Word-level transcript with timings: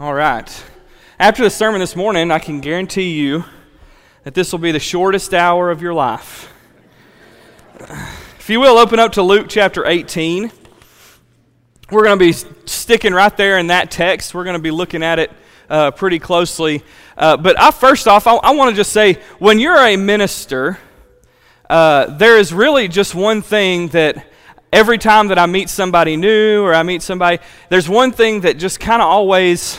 All 0.00 0.14
right. 0.14 0.64
After 1.18 1.42
the 1.42 1.50
sermon 1.50 1.80
this 1.80 1.94
morning, 1.94 2.30
I 2.30 2.38
can 2.38 2.62
guarantee 2.62 3.18
you 3.18 3.44
that 4.24 4.32
this 4.32 4.50
will 4.50 4.58
be 4.58 4.72
the 4.72 4.80
shortest 4.80 5.34
hour 5.34 5.70
of 5.70 5.82
your 5.82 5.92
life. 5.92 6.50
If 8.38 8.48
you 8.48 8.60
will, 8.60 8.78
open 8.78 8.98
up 8.98 9.12
to 9.12 9.22
Luke 9.22 9.48
chapter 9.50 9.84
18. 9.84 10.50
We're 11.90 12.02
going 12.02 12.18
to 12.18 12.24
be 12.24 12.32
sticking 12.64 13.12
right 13.12 13.36
there 13.36 13.58
in 13.58 13.66
that 13.66 13.90
text. 13.90 14.32
We're 14.32 14.44
going 14.44 14.56
to 14.56 14.62
be 14.62 14.70
looking 14.70 15.02
at 15.02 15.18
it 15.18 15.30
uh, 15.68 15.90
pretty 15.90 16.18
closely. 16.18 16.82
Uh, 17.18 17.36
but 17.36 17.60
I, 17.60 17.70
first 17.70 18.08
off, 18.08 18.26
I, 18.26 18.36
I 18.36 18.52
want 18.52 18.70
to 18.70 18.76
just 18.76 18.92
say 18.92 19.18
when 19.38 19.58
you're 19.58 19.76
a 19.76 19.96
minister, 19.96 20.78
uh, 21.68 22.06
there 22.06 22.38
is 22.38 22.54
really 22.54 22.88
just 22.88 23.14
one 23.14 23.42
thing 23.42 23.88
that 23.88 24.26
every 24.72 24.96
time 24.96 25.28
that 25.28 25.38
I 25.38 25.44
meet 25.44 25.68
somebody 25.68 26.16
new 26.16 26.62
or 26.62 26.72
I 26.74 26.84
meet 26.84 27.02
somebody, 27.02 27.38
there's 27.68 27.86
one 27.86 28.12
thing 28.12 28.40
that 28.40 28.56
just 28.56 28.80
kind 28.80 29.02
of 29.02 29.06
always 29.06 29.78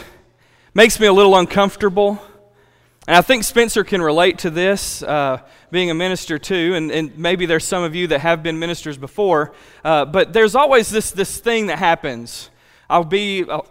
makes 0.73 0.99
me 0.99 1.07
a 1.07 1.13
little 1.13 1.35
uncomfortable. 1.35 2.21
And 3.07 3.17
I 3.17 3.21
think 3.21 3.43
Spencer 3.43 3.83
can 3.83 4.01
relate 4.01 4.39
to 4.39 4.49
this, 4.49 5.03
uh, 5.03 5.41
being 5.71 5.89
a 5.89 5.93
minister 5.93 6.37
too, 6.37 6.73
and, 6.75 6.91
and, 6.91 7.17
maybe 7.17 7.45
there's 7.45 7.65
some 7.65 7.83
of 7.83 7.95
you 7.95 8.07
that 8.07 8.19
have 8.19 8.43
been 8.43 8.59
ministers 8.59 8.97
before. 8.97 9.53
Uh, 9.83 10.05
but 10.05 10.33
there's 10.33 10.55
always 10.55 10.89
this, 10.89 11.11
this 11.11 11.39
thing 11.39 11.67
that 11.67 11.79
happens. 11.79 12.49
I'll 12.89 13.03
be, 13.03 13.43
I'll, 13.49 13.67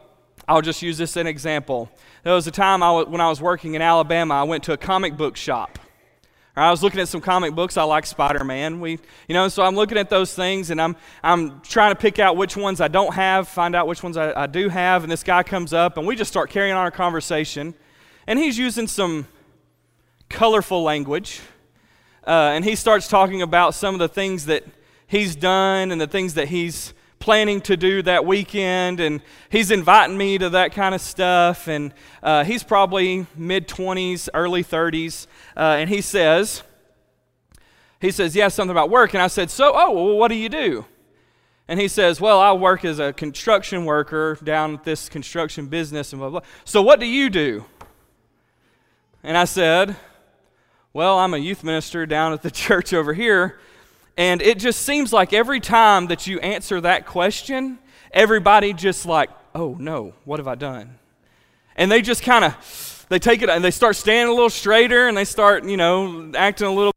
I'll 0.49 0.63
just 0.63 0.83
use 0.83 0.99
this 0.99 1.13
as 1.13 1.21
an 1.21 1.27
example. 1.27 1.91
There 2.25 2.35
was 2.35 2.47
a 2.47 2.51
time 2.51 2.83
I, 2.83 3.03
when 3.03 3.21
I 3.21 3.29
was 3.29 3.41
working 3.41 3.75
in 3.75 3.83
Alabama, 3.83 4.35
I 4.35 4.43
went 4.43 4.65
to 4.65 4.73
a 4.73 4.77
comic 4.77 5.17
book 5.17 5.37
shop. 5.37 5.79
I 6.61 6.71
was 6.71 6.83
looking 6.83 7.01
at 7.01 7.09
some 7.09 7.23
comic 7.23 7.55
books. 7.55 7.79
I 7.79 7.85
like 7.85 8.05
Spider 8.05 8.45
Man. 8.45 8.81
We, 8.81 8.99
you 9.29 9.35
know, 9.35 9.49
so 9.49 9.63
I'm 9.63 9.75
looking 9.75 9.97
at 9.97 10.11
those 10.11 10.35
things 10.35 10.71
and 10.71 10.81
I'm, 10.81 10.95
I'm 11.23 11.63
trying 11.63 11.93
to 11.93 11.99
pick 11.99 12.19
out 12.19 12.37
which 12.37 12.55
ones 12.57 12.83
I 12.83 12.89
don't 12.89 13.15
have, 13.15 13.49
find 13.49 13.75
out 13.75 13.87
which 13.87 14.03
ones 14.03 14.19
I, 14.19 14.43
I 14.43 14.47
do 14.47 14.69
have. 14.69 15.03
And 15.03 15.11
this 15.11 15.23
guy 15.23 15.43
comes 15.43 15.73
up 15.73 15.97
and 15.97 16.07
we 16.07 16.17
just 16.17 16.31
start 16.31 16.51
carrying 16.51 16.75
on 16.75 16.83
our 16.83 16.91
conversation. 16.91 17.75
And 18.27 18.39
he's 18.39 18.59
using 18.59 18.87
some 18.87 19.27
colorful 20.29 20.83
language. 20.83 21.41
Uh, 22.27 22.53
and 22.53 22.63
he 22.63 22.75
starts 22.75 23.09
talking 23.09 23.41
about 23.41 23.75
some 23.75 23.95
of 23.95 23.99
the 23.99 24.09
things 24.09 24.45
that 24.45 24.65
he's 25.07 25.35
done 25.35 25.91
and 25.91 25.99
the 25.99 26.07
things 26.07 26.35
that 26.35 26.49
he's 26.49 26.93
planning 27.21 27.61
to 27.61 27.77
do 27.77 28.03
that 28.03 28.27
weekend, 28.27 28.99
and 28.99 29.21
he's 29.51 29.71
inviting 29.71 30.19
me 30.19 30.39
to 30.39 30.51
that 30.51 30.73
kind 30.73 30.95
of 30.95 31.01
stuff. 31.01 31.69
And 31.69 31.95
uh, 32.23 32.43
he's 32.45 32.65
probably 32.65 33.27
mid 33.37 33.69
20s, 33.69 34.29
early 34.35 34.65
30s, 34.65 35.27
uh, 35.57 35.77
and 35.79 35.89
he 35.89 36.01
says, 36.01 36.65
he 38.01 38.11
says, 38.11 38.35
yeah, 38.35 38.49
something 38.49 38.71
about 38.71 38.91
work. 38.91 39.13
And 39.15 39.23
I 39.23 39.27
said, 39.27 39.51
so, 39.51 39.73
oh, 39.75 39.93
well, 39.93 40.17
what 40.17 40.29
do 40.29 40.35
you 40.35 40.49
do? 40.49 40.87
And 41.69 41.79
he 41.79 41.87
says, 41.87 42.21
well, 42.21 42.41
I 42.41 42.53
work 42.53 42.85
as 42.85 42.99
a 42.99 43.13
construction 43.13 43.85
worker 43.85 44.37
down 44.43 44.75
at 44.75 44.85
this 44.85 45.09
construction 45.09 45.67
business 45.67 46.13
and 46.13 46.19
blah, 46.19 46.31
blah. 46.31 46.41
So 46.65 46.83
what 46.83 46.99
do 46.99 47.07
you 47.07 47.31
do? 47.31 47.65
And 49.23 49.37
I 49.37 49.45
said, 49.45 49.95
well, 50.93 51.19
I'm 51.19 51.35
a 51.35 51.39
youth 51.39 51.63
minister 51.63 52.07
down 52.07 52.33
at 52.33 52.43
the 52.43 52.51
church 52.51 52.93
over 52.93 53.13
here. 53.13 53.61
And 54.17 54.43
it 54.43 54.59
just 54.59 54.83
seems 54.83 55.13
like 55.13 55.33
every 55.33 55.61
time 55.61 56.07
that 56.09 56.27
you 56.27 56.39
answer 56.41 56.81
that 56.81 57.07
question, 57.07 57.79
everybody 58.13 58.73
just 58.73 59.07
like, 59.07 59.31
oh 59.55 59.77
no, 59.79 60.15
what 60.25 60.39
have 60.39 60.49
I 60.49 60.55
done? 60.55 60.99
And 61.77 61.91
they 61.91 62.03
just 62.03 62.23
kind 62.23 62.45
of, 62.45 63.07
they 63.09 63.19
take 63.19 63.43
it 63.43 63.49
and 63.49 63.65
they 63.65 63.71
start 63.71 63.97
standing 63.97 64.31
a 64.31 64.35
little 64.35 64.51
straighter 64.51 65.09
and 65.09 65.17
they 65.17 65.25
start, 65.25 65.65
you 65.65 65.77
know, 65.77 66.33
acting 66.35 66.67
a 66.67 66.73
little 66.73 66.93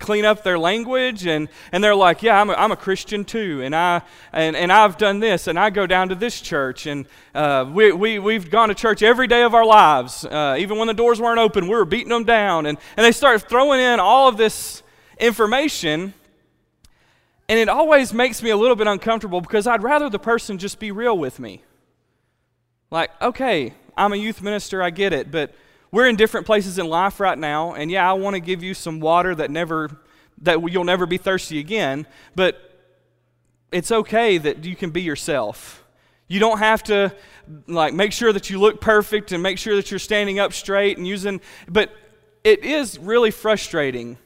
clean 0.00 0.24
up 0.24 0.42
their 0.42 0.58
language 0.58 1.26
and, 1.26 1.50
and 1.70 1.84
they're 1.84 1.94
like 1.94 2.22
yeah 2.22 2.40
I'm 2.40 2.48
a, 2.48 2.54
I'm 2.54 2.72
a 2.72 2.76
christian 2.76 3.26
too 3.26 3.60
and, 3.62 3.76
I, 3.76 4.00
and, 4.32 4.56
and 4.56 4.72
i've 4.72 4.96
done 4.96 5.20
this 5.20 5.48
and 5.48 5.58
i 5.58 5.68
go 5.68 5.86
down 5.86 6.08
to 6.08 6.14
this 6.14 6.40
church 6.40 6.86
and 6.86 7.06
uh, 7.34 7.70
we, 7.70 7.92
we, 7.92 8.18
we've 8.18 8.50
gone 8.50 8.70
to 8.70 8.74
church 8.74 9.02
every 9.02 9.26
day 9.26 9.42
of 9.42 9.54
our 9.54 9.66
lives 9.66 10.24
uh, 10.24 10.56
even 10.58 10.78
when 10.78 10.88
the 10.88 10.94
doors 10.94 11.20
weren't 11.20 11.38
open 11.38 11.64
we 11.64 11.74
were 11.74 11.84
beating 11.84 12.08
them 12.08 12.24
down 12.24 12.64
and, 12.64 12.78
and 12.96 13.04
they 13.04 13.12
start 13.12 13.46
throwing 13.50 13.80
in 13.80 14.00
all 14.00 14.28
of 14.28 14.38
this 14.38 14.82
information 15.18 16.14
and 17.52 17.58
it 17.58 17.68
always 17.68 18.14
makes 18.14 18.42
me 18.42 18.48
a 18.48 18.56
little 18.56 18.76
bit 18.76 18.86
uncomfortable 18.86 19.42
because 19.42 19.66
I'd 19.66 19.82
rather 19.82 20.08
the 20.08 20.18
person 20.18 20.56
just 20.56 20.78
be 20.78 20.90
real 20.90 21.18
with 21.18 21.38
me. 21.38 21.62
Like, 22.90 23.10
okay, 23.20 23.74
I'm 23.94 24.14
a 24.14 24.16
youth 24.16 24.40
minister, 24.40 24.82
I 24.82 24.88
get 24.88 25.12
it, 25.12 25.30
but 25.30 25.54
we're 25.90 26.06
in 26.06 26.16
different 26.16 26.46
places 26.46 26.78
in 26.78 26.86
life 26.86 27.20
right 27.20 27.36
now, 27.36 27.74
and 27.74 27.90
yeah, 27.90 28.08
I 28.08 28.14
want 28.14 28.36
to 28.36 28.40
give 28.40 28.62
you 28.62 28.72
some 28.72 29.00
water 29.00 29.34
that 29.34 29.50
never 29.50 30.00
that 30.40 30.66
you'll 30.72 30.84
never 30.84 31.04
be 31.04 31.18
thirsty 31.18 31.58
again, 31.58 32.06
but 32.34 32.88
it's 33.70 33.92
okay 33.92 34.38
that 34.38 34.64
you 34.64 34.74
can 34.74 34.88
be 34.88 35.02
yourself. 35.02 35.84
You 36.28 36.40
don't 36.40 36.58
have 36.58 36.82
to 36.84 37.14
like 37.66 37.92
make 37.92 38.12
sure 38.12 38.32
that 38.32 38.48
you 38.48 38.60
look 38.60 38.80
perfect 38.80 39.30
and 39.30 39.42
make 39.42 39.58
sure 39.58 39.76
that 39.76 39.90
you're 39.90 40.00
standing 40.00 40.38
up 40.38 40.54
straight 40.54 40.96
and 40.96 41.06
using 41.06 41.42
but 41.68 41.92
it 42.44 42.64
is 42.64 42.98
really 42.98 43.30
frustrating. 43.30 44.16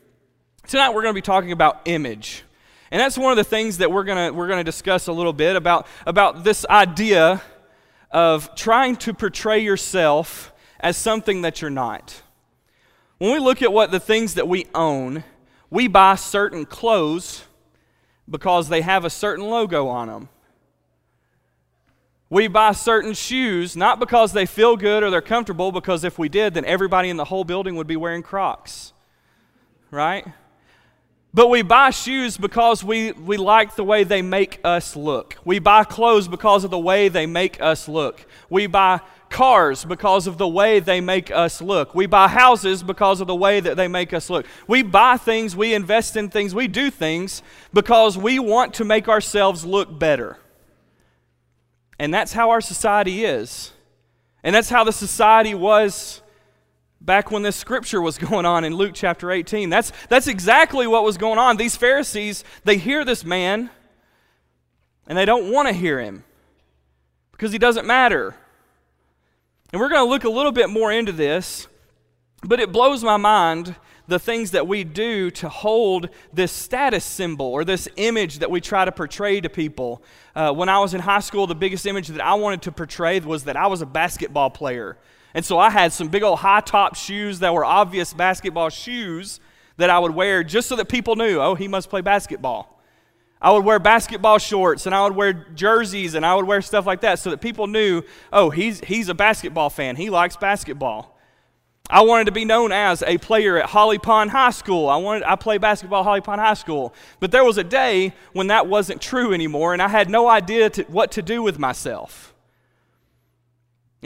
Tonight 0.68 0.90
we're 0.90 1.02
going 1.02 1.12
to 1.12 1.18
be 1.18 1.22
talking 1.22 1.50
about 1.50 1.80
image. 1.86 2.44
And 2.90 3.00
that's 3.00 3.18
one 3.18 3.32
of 3.32 3.36
the 3.36 3.44
things 3.44 3.78
that 3.78 3.90
we're 3.90 4.04
going 4.04 4.34
we're 4.34 4.48
to 4.48 4.64
discuss 4.64 5.06
a 5.08 5.12
little 5.12 5.32
bit 5.32 5.56
about, 5.56 5.86
about 6.06 6.44
this 6.44 6.64
idea 6.66 7.42
of 8.10 8.54
trying 8.54 8.96
to 8.96 9.12
portray 9.12 9.58
yourself 9.58 10.52
as 10.80 10.96
something 10.96 11.42
that 11.42 11.60
you're 11.60 11.70
not. 11.70 12.22
When 13.18 13.32
we 13.32 13.38
look 13.38 13.62
at 13.62 13.72
what 13.72 13.90
the 13.90 14.00
things 14.00 14.34
that 14.34 14.46
we 14.46 14.66
own, 14.74 15.24
we 15.70 15.88
buy 15.88 16.14
certain 16.14 16.64
clothes 16.66 17.44
because 18.28 18.68
they 18.68 18.82
have 18.82 19.04
a 19.04 19.10
certain 19.10 19.46
logo 19.46 19.88
on 19.88 20.08
them. 20.08 20.28
We 22.28 22.48
buy 22.48 22.72
certain 22.72 23.14
shoes 23.14 23.76
not 23.76 24.00
because 24.00 24.32
they 24.32 24.46
feel 24.46 24.76
good 24.76 25.02
or 25.02 25.10
they're 25.10 25.20
comfortable, 25.20 25.70
because 25.70 26.02
if 26.04 26.18
we 26.18 26.28
did, 26.28 26.54
then 26.54 26.64
everybody 26.64 27.08
in 27.08 27.16
the 27.16 27.24
whole 27.24 27.44
building 27.44 27.76
would 27.76 27.86
be 27.86 27.96
wearing 27.96 28.22
Crocs. 28.22 28.92
Right? 29.90 30.26
But 31.36 31.50
we 31.50 31.60
buy 31.60 31.90
shoes 31.90 32.38
because 32.38 32.82
we, 32.82 33.12
we 33.12 33.36
like 33.36 33.76
the 33.76 33.84
way 33.84 34.04
they 34.04 34.22
make 34.22 34.58
us 34.64 34.96
look. 34.96 35.36
We 35.44 35.58
buy 35.58 35.84
clothes 35.84 36.28
because 36.28 36.64
of 36.64 36.70
the 36.70 36.78
way 36.78 37.10
they 37.10 37.26
make 37.26 37.60
us 37.60 37.90
look. 37.90 38.24
We 38.48 38.66
buy 38.66 39.02
cars 39.28 39.84
because 39.84 40.26
of 40.26 40.38
the 40.38 40.48
way 40.48 40.80
they 40.80 41.02
make 41.02 41.30
us 41.30 41.60
look. 41.60 41.94
We 41.94 42.06
buy 42.06 42.28
houses 42.28 42.82
because 42.82 43.20
of 43.20 43.26
the 43.26 43.34
way 43.34 43.60
that 43.60 43.76
they 43.76 43.86
make 43.86 44.14
us 44.14 44.30
look. 44.30 44.46
We 44.66 44.82
buy 44.82 45.18
things, 45.18 45.54
we 45.54 45.74
invest 45.74 46.16
in 46.16 46.30
things, 46.30 46.54
we 46.54 46.68
do 46.68 46.90
things 46.90 47.42
because 47.74 48.16
we 48.16 48.38
want 48.38 48.72
to 48.74 48.86
make 48.86 49.06
ourselves 49.06 49.62
look 49.62 49.98
better. 49.98 50.38
And 51.98 52.14
that's 52.14 52.32
how 52.32 52.48
our 52.48 52.62
society 52.62 53.26
is. 53.26 53.72
And 54.42 54.54
that's 54.54 54.70
how 54.70 54.84
the 54.84 54.92
society 54.92 55.54
was 55.54 56.22
back 57.00 57.30
when 57.30 57.42
this 57.42 57.56
scripture 57.56 58.00
was 58.00 58.18
going 58.30 58.46
on 58.46 58.64
in 58.64 58.74
Luke 58.74 58.92
chapter 58.94 59.30
18. 59.30 59.70
That's, 59.70 59.92
that's 60.08 60.26
exactly 60.26 60.86
what 60.86 61.04
was 61.04 61.16
going 61.16 61.38
on. 61.38 61.56
These 61.56 61.76
Pharisees, 61.76 62.44
they 62.64 62.76
hear 62.76 63.04
this 63.04 63.24
man 63.24 63.70
and 65.06 65.16
they 65.16 65.24
don't 65.24 65.52
want 65.52 65.68
to 65.68 65.74
hear 65.74 66.00
him 66.00 66.24
because 67.32 67.52
he 67.52 67.58
doesn't 67.58 67.86
matter. 67.86 68.34
And 69.72 69.80
we're 69.80 69.88
going 69.88 70.04
to 70.04 70.10
look 70.10 70.24
a 70.24 70.30
little 70.30 70.52
bit 70.52 70.70
more 70.70 70.92
into 70.92 71.12
this, 71.12 71.68
but 72.42 72.60
it 72.60 72.72
blows 72.72 73.04
my 73.04 73.16
mind 73.16 73.76
the 74.08 74.18
things 74.18 74.52
that 74.52 74.68
we 74.68 74.84
do 74.84 75.30
to 75.32 75.48
hold 75.48 76.08
this 76.32 76.52
status 76.52 77.04
symbol 77.04 77.46
or 77.46 77.64
this 77.64 77.88
image 77.96 78.38
that 78.38 78.50
we 78.50 78.60
try 78.60 78.84
to 78.84 78.92
portray 78.92 79.40
to 79.40 79.48
people. 79.48 80.02
Uh, 80.34 80.52
when 80.52 80.68
I 80.68 80.78
was 80.78 80.94
in 80.94 81.00
high 81.00 81.20
school, 81.20 81.46
the 81.46 81.54
biggest 81.54 81.86
image 81.86 82.08
that 82.08 82.24
I 82.24 82.34
wanted 82.34 82.62
to 82.62 82.72
portray 82.72 83.18
was 83.20 83.44
that 83.44 83.56
I 83.56 83.66
was 83.66 83.82
a 83.82 83.86
basketball 83.86 84.50
player. 84.50 84.96
And 85.36 85.44
so 85.44 85.58
I 85.58 85.68
had 85.68 85.92
some 85.92 86.08
big 86.08 86.22
old 86.22 86.38
high 86.38 86.62
top 86.62 86.96
shoes 86.96 87.40
that 87.40 87.52
were 87.52 87.62
obvious 87.62 88.14
basketball 88.14 88.70
shoes 88.70 89.38
that 89.76 89.90
I 89.90 89.98
would 89.98 90.14
wear 90.14 90.42
just 90.42 90.66
so 90.66 90.76
that 90.76 90.88
people 90.88 91.14
knew, 91.14 91.38
oh, 91.38 91.54
he 91.54 91.68
must 91.68 91.90
play 91.90 92.00
basketball. 92.00 92.80
I 93.38 93.52
would 93.52 93.62
wear 93.62 93.78
basketball 93.78 94.38
shorts 94.38 94.86
and 94.86 94.94
I 94.94 95.04
would 95.04 95.14
wear 95.14 95.34
jerseys 95.54 96.14
and 96.14 96.24
I 96.24 96.34
would 96.34 96.46
wear 96.46 96.62
stuff 96.62 96.86
like 96.86 97.02
that 97.02 97.18
so 97.18 97.28
that 97.28 97.42
people 97.42 97.66
knew, 97.66 98.00
oh, 98.32 98.48
he's, 98.48 98.80
he's 98.80 99.10
a 99.10 99.14
basketball 99.14 99.68
fan. 99.68 99.96
He 99.96 100.08
likes 100.08 100.38
basketball. 100.38 101.18
I 101.90 102.00
wanted 102.00 102.24
to 102.24 102.32
be 102.32 102.46
known 102.46 102.72
as 102.72 103.02
a 103.02 103.18
player 103.18 103.58
at 103.58 103.66
Holly 103.68 103.98
Pond 103.98 104.30
High 104.30 104.52
School. 104.52 104.88
I 104.88 104.96
wanted 104.96 105.24
I 105.24 105.36
played 105.36 105.60
basketball 105.60 106.00
at 106.00 106.04
Holly 106.04 106.22
Pond 106.22 106.40
High 106.40 106.54
School. 106.54 106.94
But 107.20 107.30
there 107.30 107.44
was 107.44 107.58
a 107.58 107.64
day 107.64 108.14
when 108.32 108.46
that 108.46 108.68
wasn't 108.68 109.02
true 109.02 109.34
anymore 109.34 109.74
and 109.74 109.82
I 109.82 109.88
had 109.88 110.08
no 110.08 110.30
idea 110.30 110.70
to, 110.70 110.84
what 110.84 111.12
to 111.12 111.20
do 111.20 111.42
with 111.42 111.58
myself. 111.58 112.32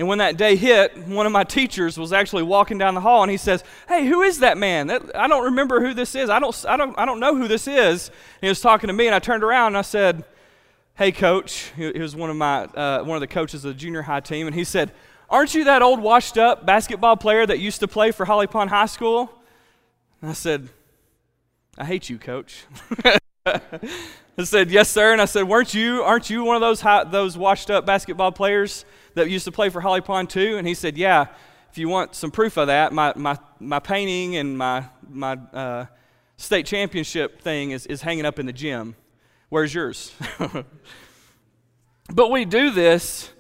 And 0.01 0.09
when 0.09 0.17
that 0.17 0.39
day 0.39 0.57
hit, 0.57 0.97
one 1.07 1.27
of 1.27 1.33
my 1.33 1.45
teachers 1.45 1.99
was 1.99 2.11
actually 2.11 2.43
walking 2.43 2.79
down 2.79 2.95
the 2.95 3.03
hall 3.03 3.23
and 3.23 3.31
he 3.31 3.37
says, 3.37 3.63
Hey, 3.87 4.07
who 4.07 4.23
is 4.23 4.39
that 4.39 4.57
man? 4.57 4.87
That, 4.87 5.15
I 5.15 5.29
don't 5.29 5.45
remember 5.45 5.79
who 5.83 5.93
this 5.93 6.15
is. 6.15 6.31
I 6.31 6.39
don't, 6.39 6.65
I, 6.67 6.79
don't, 6.79 6.99
I 6.99 7.05
don't 7.05 7.21
know 7.21 7.37
who 7.37 7.47
this 7.47 7.69
is. 7.69 8.09
And 8.09 8.41
he 8.41 8.49
was 8.49 8.63
talking 8.63 8.89
to 8.89 8.95
me 8.95 9.09
and 9.09 9.15
I 9.15 9.19
turned 9.19 9.45
around 9.45 9.67
and 9.67 9.77
I 9.77 9.83
said, 9.83 10.25
Hey, 10.95 11.13
coach. 11.13 11.71
He, 11.77 11.99
was 11.99 12.17
one 12.17 12.31
of, 12.31 12.37
my, 12.37 12.65
uh, 12.65 13.05
one 13.05 13.15
of 13.15 13.21
the 13.21 13.27
coaches 13.27 13.63
of 13.67 13.75
the 13.75 13.79
junior 13.79 14.01
high 14.01 14.21
team. 14.21 14.47
And 14.47 14.57
he 14.57 14.65
said, 14.65 14.91
Aren't 15.29 15.55
you 15.55 15.65
that 15.65 15.83
old 15.83 16.01
washed 16.01 16.39
up 16.39 16.65
basketball 16.65 17.19
player 17.19 17.45
that 17.45 17.59
used 17.59 17.81
to 17.81 17.87
play 17.87 18.11
for 18.11 18.25
Holly 18.25 18.47
Pond 18.47 18.71
High 18.71 18.87
School? 18.87 19.31
And 20.23 20.31
I 20.31 20.33
said, 20.35 20.71
I 21.77 21.85
hate 21.85 22.09
you, 22.09 22.17
coach. 22.17 22.65
I 23.45 24.45
said, 24.45 24.71
"Yes, 24.71 24.89
sir." 24.89 25.13
And 25.13 25.21
I 25.21 25.27
said, 25.27 25.43
"Weren't 25.43 25.75
you? 25.75 26.03
Aren't 26.03 26.31
you 26.31 26.45
one 26.45 26.57
of 26.57 26.61
those 26.61 26.81
high, 26.81 27.05
those 27.05 27.37
washed-up 27.37 27.85
basketball 27.85 28.33
players 28.33 28.85
that 29.15 29.31
used 29.31 29.45
to 29.45 29.53
play 29.53 29.69
for 29.69 29.81
Holly 29.81 30.01
Pond 30.01 30.31
too?" 30.31 30.57
And 30.57 30.67
he 30.67 30.75
said, 30.75 30.97
"Yeah. 30.97 31.27
If 31.71 31.79
you 31.79 31.89
want 31.89 32.17
some 32.17 32.33
proof 32.33 32.57
of 32.57 32.67
that, 32.67 32.93
my 32.93 33.13
my 33.17 33.39
my 33.61 33.79
painting 33.79 34.37
and 34.37 34.59
my 34.59 34.85
my 35.09 35.35
uh, 35.53 35.87
state 36.37 36.67
championship 36.67 37.41
thing 37.43 37.71
is 37.71 37.87
is 37.87 38.03
hanging 38.03 38.27
up 38.27 38.39
in 38.39 38.47
the 38.47 38.53
gym. 38.53 38.97
Where's 39.49 39.73
yours?" 39.73 40.13
but 42.13 42.31
we 42.31 42.45
do 42.45 42.71
this 42.71 43.31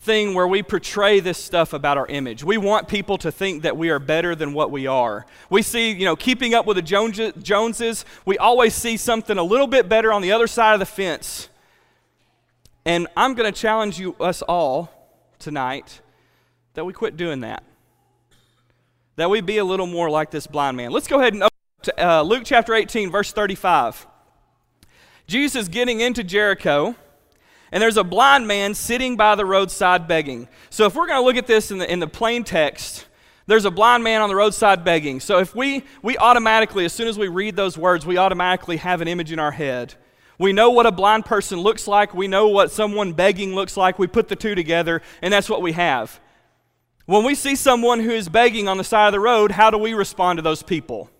thing 0.00 0.32
where 0.32 0.48
we 0.48 0.62
portray 0.62 1.20
this 1.20 1.36
stuff 1.36 1.74
about 1.74 1.98
our 1.98 2.06
image. 2.06 2.42
We 2.42 2.56
want 2.56 2.88
people 2.88 3.18
to 3.18 3.30
think 3.30 3.62
that 3.62 3.76
we 3.76 3.90
are 3.90 3.98
better 3.98 4.34
than 4.34 4.54
what 4.54 4.70
we 4.70 4.86
are. 4.86 5.26
We 5.50 5.60
see, 5.60 5.92
you 5.92 6.06
know, 6.06 6.16
keeping 6.16 6.54
up 6.54 6.64
with 6.64 6.76
the 6.76 6.82
Joneses, 7.42 8.04
we 8.24 8.38
always 8.38 8.74
see 8.74 8.96
something 8.96 9.36
a 9.36 9.42
little 9.42 9.66
bit 9.66 9.90
better 9.90 10.10
on 10.10 10.22
the 10.22 10.32
other 10.32 10.46
side 10.46 10.72
of 10.72 10.80
the 10.80 10.86
fence. 10.86 11.49
And 12.90 13.06
I'm 13.16 13.34
going 13.34 13.46
to 13.50 13.56
challenge 13.56 14.00
you, 14.00 14.16
us 14.18 14.42
all 14.42 14.90
tonight, 15.38 16.00
that 16.74 16.84
we 16.84 16.92
quit 16.92 17.16
doing 17.16 17.42
that. 17.42 17.62
That 19.14 19.30
we 19.30 19.40
be 19.42 19.58
a 19.58 19.64
little 19.64 19.86
more 19.86 20.10
like 20.10 20.32
this 20.32 20.48
blind 20.48 20.76
man. 20.76 20.90
Let's 20.90 21.06
go 21.06 21.20
ahead 21.20 21.32
and 21.32 21.44
open 21.44 21.56
to 21.82 22.04
uh, 22.04 22.22
Luke 22.22 22.42
chapter 22.44 22.74
18, 22.74 23.08
verse 23.08 23.32
35. 23.32 24.08
Jesus 25.28 25.68
getting 25.68 26.00
into 26.00 26.24
Jericho 26.24 26.96
and 27.70 27.80
there's 27.80 27.96
a 27.96 28.02
blind 28.02 28.48
man 28.48 28.74
sitting 28.74 29.16
by 29.16 29.36
the 29.36 29.46
roadside 29.46 30.08
begging. 30.08 30.48
So 30.68 30.86
if 30.86 30.96
we're 30.96 31.06
going 31.06 31.20
to 31.20 31.24
look 31.24 31.36
at 31.36 31.46
this 31.46 31.70
in 31.70 31.78
the, 31.78 31.88
in 31.88 32.00
the 32.00 32.08
plain 32.08 32.42
text, 32.42 33.06
there's 33.46 33.66
a 33.66 33.70
blind 33.70 34.02
man 34.02 34.20
on 34.20 34.28
the 34.28 34.34
roadside 34.34 34.82
begging. 34.82 35.20
So 35.20 35.38
if 35.38 35.54
we, 35.54 35.84
we 36.02 36.18
automatically, 36.18 36.86
as 36.86 36.92
soon 36.92 37.06
as 37.06 37.16
we 37.16 37.28
read 37.28 37.54
those 37.54 37.78
words, 37.78 38.04
we 38.04 38.18
automatically 38.18 38.78
have 38.78 39.00
an 39.00 39.06
image 39.06 39.30
in 39.30 39.38
our 39.38 39.52
head. 39.52 39.94
We 40.40 40.54
know 40.54 40.70
what 40.70 40.86
a 40.86 40.90
blind 40.90 41.26
person 41.26 41.60
looks 41.60 41.86
like. 41.86 42.14
We 42.14 42.26
know 42.26 42.48
what 42.48 42.70
someone 42.70 43.12
begging 43.12 43.54
looks 43.54 43.76
like. 43.76 43.98
We 43.98 44.06
put 44.06 44.28
the 44.28 44.36
two 44.36 44.54
together, 44.54 45.02
and 45.20 45.30
that's 45.30 45.50
what 45.50 45.60
we 45.60 45.72
have. 45.72 46.18
When 47.04 47.24
we 47.24 47.34
see 47.34 47.54
someone 47.54 48.00
who 48.00 48.08
is 48.08 48.30
begging 48.30 48.66
on 48.66 48.78
the 48.78 48.84
side 48.84 49.08
of 49.08 49.12
the 49.12 49.20
road, 49.20 49.50
how 49.50 49.68
do 49.68 49.76
we 49.76 49.92
respond 49.92 50.38
to 50.38 50.42
those 50.42 50.62
people? 50.62 51.10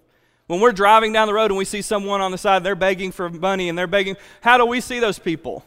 When 0.47 0.59
we're 0.59 0.73
driving 0.73 1.13
down 1.13 1.27
the 1.27 1.35
road 1.35 1.51
and 1.51 1.59
we 1.59 1.67
see 1.67 1.83
someone 1.83 2.23
on 2.23 2.31
the 2.31 2.39
side, 2.39 2.65
they're 2.65 2.75
begging 2.75 3.13
for 3.13 3.29
money 3.29 3.69
and 3.69 3.77
they're 3.77 3.87
begging, 3.87 4.17
how 4.41 4.57
do 4.57 4.65
we 4.65 4.81
see 4.81 5.01
those 5.01 5.19
people? 5.19 5.67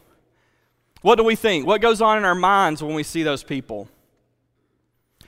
What 1.03 1.17
do 1.17 1.23
we 1.23 1.35
think? 1.35 1.67
What 1.67 1.79
goes 1.79 2.01
on 2.01 2.17
in 2.17 2.25
our 2.25 2.33
minds 2.33 2.81
when 2.81 2.95
we 2.95 3.03
see 3.03 3.21
those 3.21 3.43
people? 3.43 3.87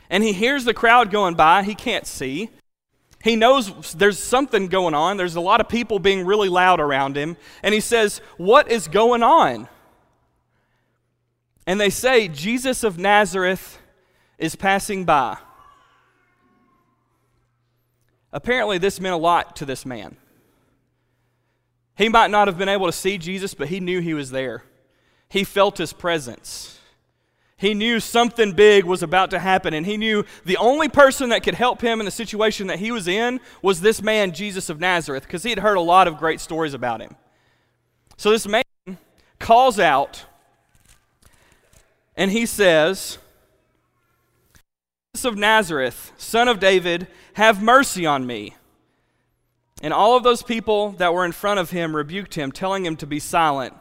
And 0.10 0.24
he 0.24 0.34
hears 0.34 0.66
the 0.66 0.74
crowd 0.74 1.12
going 1.12 1.36
by. 1.36 1.62
He 1.62 1.76
can't 1.76 2.08
see. 2.08 2.50
He 3.26 3.36
knows 3.36 3.94
there's 3.94 4.20
something 4.20 4.68
going 4.68 4.94
on. 4.94 5.18
There's 5.18 5.36
a 5.36 5.42
lot 5.42 5.60
of 5.60 5.68
people 5.68 5.98
being 5.98 6.28
really 6.28 6.48
loud 6.48 6.80
around 6.80 7.18
him. 7.18 7.38
And 7.64 7.74
he 7.74 7.80
says, 7.80 8.22
What 8.38 8.70
is 8.70 8.88
going 8.88 9.24
on? 9.24 9.68
And 11.66 11.82
they 11.82 11.90
say, 11.90 12.28
Jesus 12.28 12.84
of 12.84 13.00
Nazareth 13.00 13.80
is 14.38 14.56
passing 14.56 15.06
by. 15.06 15.40
Apparently, 18.32 18.78
this 18.78 19.02
meant 19.02 19.16
a 19.16 19.18
lot 19.18 19.56
to 19.56 19.66
this 19.66 19.88
man. 19.88 20.18
He 21.98 22.10
might 22.10 22.30
not 22.30 22.48
have 22.48 22.60
been 22.60 22.70
able 22.70 22.86
to 22.86 22.92
see 22.92 23.18
Jesus, 23.18 23.56
but 23.56 23.70
he 23.70 23.80
knew 23.80 24.02
he 24.02 24.14
was 24.14 24.30
there. 24.30 24.66
He 25.30 25.44
felt 25.44 25.80
his 25.80 25.94
presence. 25.94 26.75
He 27.58 27.74
knew 27.74 28.02
something 28.02 28.52
big 28.52 28.84
was 28.84 29.02
about 29.02 29.32
to 29.32 29.40
happen, 29.40 29.74
and 29.74 29.86
he 29.86 29.96
knew 29.96 30.26
the 30.44 30.58
only 30.58 30.90
person 30.90 31.30
that 31.30 31.44
could 31.44 31.56
help 31.56 31.82
him 31.82 32.02
in 32.02 32.06
the 32.06 32.12
situation 32.12 32.68
that 32.68 32.80
he 32.80 32.92
was 32.92 33.08
in 33.08 33.40
was 33.62 33.80
this 33.80 34.02
man, 34.02 34.34
Jesus 34.34 34.70
of 34.70 34.80
Nazareth, 34.80 35.24
because 35.24 35.44
he 35.44 35.52
had 35.52 35.60
heard 35.60 35.78
a 35.78 35.82
lot 35.82 36.08
of 36.08 36.18
great 36.18 36.42
stories 36.42 36.74
about 36.74 37.02
him. 37.02 37.16
So 38.18 38.30
this 38.30 38.46
man 38.46 38.64
calls 39.40 39.80
out, 39.80 40.26
and 42.18 42.32
he 42.32 42.46
says, 42.46 43.20
Jesus 45.14 45.26
of 45.26 45.38
Nazareth, 45.38 46.12
son 46.18 46.50
of 46.50 46.60
David, 46.60 47.08
have 47.36 47.64
mercy 47.64 48.06
on 48.06 48.28
me. 48.28 48.56
And 49.82 49.94
all 49.94 50.18
of 50.18 50.24
those 50.24 50.44
people 50.44 50.92
that 50.92 51.14
were 51.14 51.26
in 51.26 51.32
front 51.32 51.60
of 51.60 51.72
him 51.72 51.96
rebuked 51.96 52.36
him, 52.36 52.52
telling 52.52 52.86
him 52.86 52.98
to 52.98 53.08
be 53.08 53.20
silent. 53.20 53.74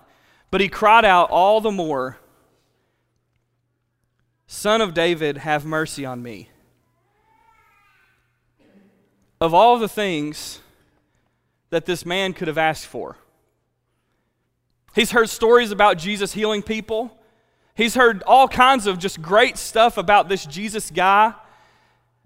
But 0.52 0.60
he 0.60 0.68
cried 0.68 1.04
out 1.04 1.30
all 1.30 1.60
the 1.60 1.72
more, 1.72 2.18
Son 4.46 4.80
of 4.80 4.94
David, 4.94 5.38
have 5.38 5.64
mercy 5.64 6.04
on 6.04 6.22
me. 6.22 6.50
Of 9.40 9.52
all 9.52 9.78
the 9.78 9.88
things 9.88 10.60
that 11.70 11.86
this 11.86 12.06
man 12.06 12.32
could 12.32 12.48
have 12.48 12.58
asked 12.58 12.86
for, 12.86 13.16
he's 14.94 15.10
heard 15.10 15.28
stories 15.28 15.70
about 15.70 15.98
Jesus 15.98 16.32
healing 16.32 16.62
people. 16.62 17.18
He's 17.74 17.94
heard 17.94 18.22
all 18.22 18.46
kinds 18.46 18.86
of 18.86 18.98
just 18.98 19.20
great 19.20 19.58
stuff 19.58 19.98
about 19.98 20.28
this 20.28 20.46
Jesus 20.46 20.90
guy. 20.90 21.34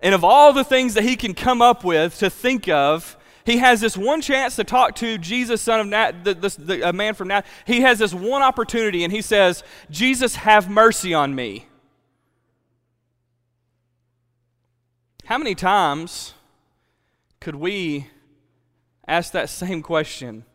And 0.01 0.15
of 0.15 0.23
all 0.23 0.53
the 0.53 0.65
things 0.65 0.95
that 0.95 1.05
he 1.05 1.17
can 1.17 1.35
come 1.35 1.63
up 1.63 1.83
with 1.85 2.19
to 2.19 2.29
think 2.29 2.69
of, 2.69 3.17
he 3.45 3.57
has 3.59 3.81
this 3.81 3.97
one 3.97 4.21
chance 4.21 4.57
to 4.57 4.65
talk 4.65 4.95
to 4.97 5.17
Jesus, 5.17 5.63
son 5.63 5.81
of 5.81 5.87
Nat, 5.87 6.23
the, 6.23 6.35
the, 6.35 6.49
the, 6.59 6.89
a 6.91 6.93
man 6.93 7.15
from 7.15 7.29
Nat. 7.29 7.47
He 7.67 7.81
has 7.81 7.99
this 7.99 8.13
one 8.13 8.43
opportunity, 8.43 9.05
and 9.05 9.13
he 9.13 9.23
says, 9.23 9.65
Jesus, 9.91 10.37
have 10.37 10.69
mercy 10.69 11.15
on 11.15 11.35
me. 11.35 11.68
How 15.29 15.37
many 15.37 15.55
times 15.55 16.33
could 17.39 17.55
we 17.55 18.07
ask 19.07 19.33
that 19.33 19.51
same 19.51 19.83
question? 19.83 20.47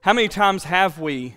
How 0.00 0.12
many 0.12 0.26
times 0.26 0.64
have 0.64 0.98
we 0.98 1.36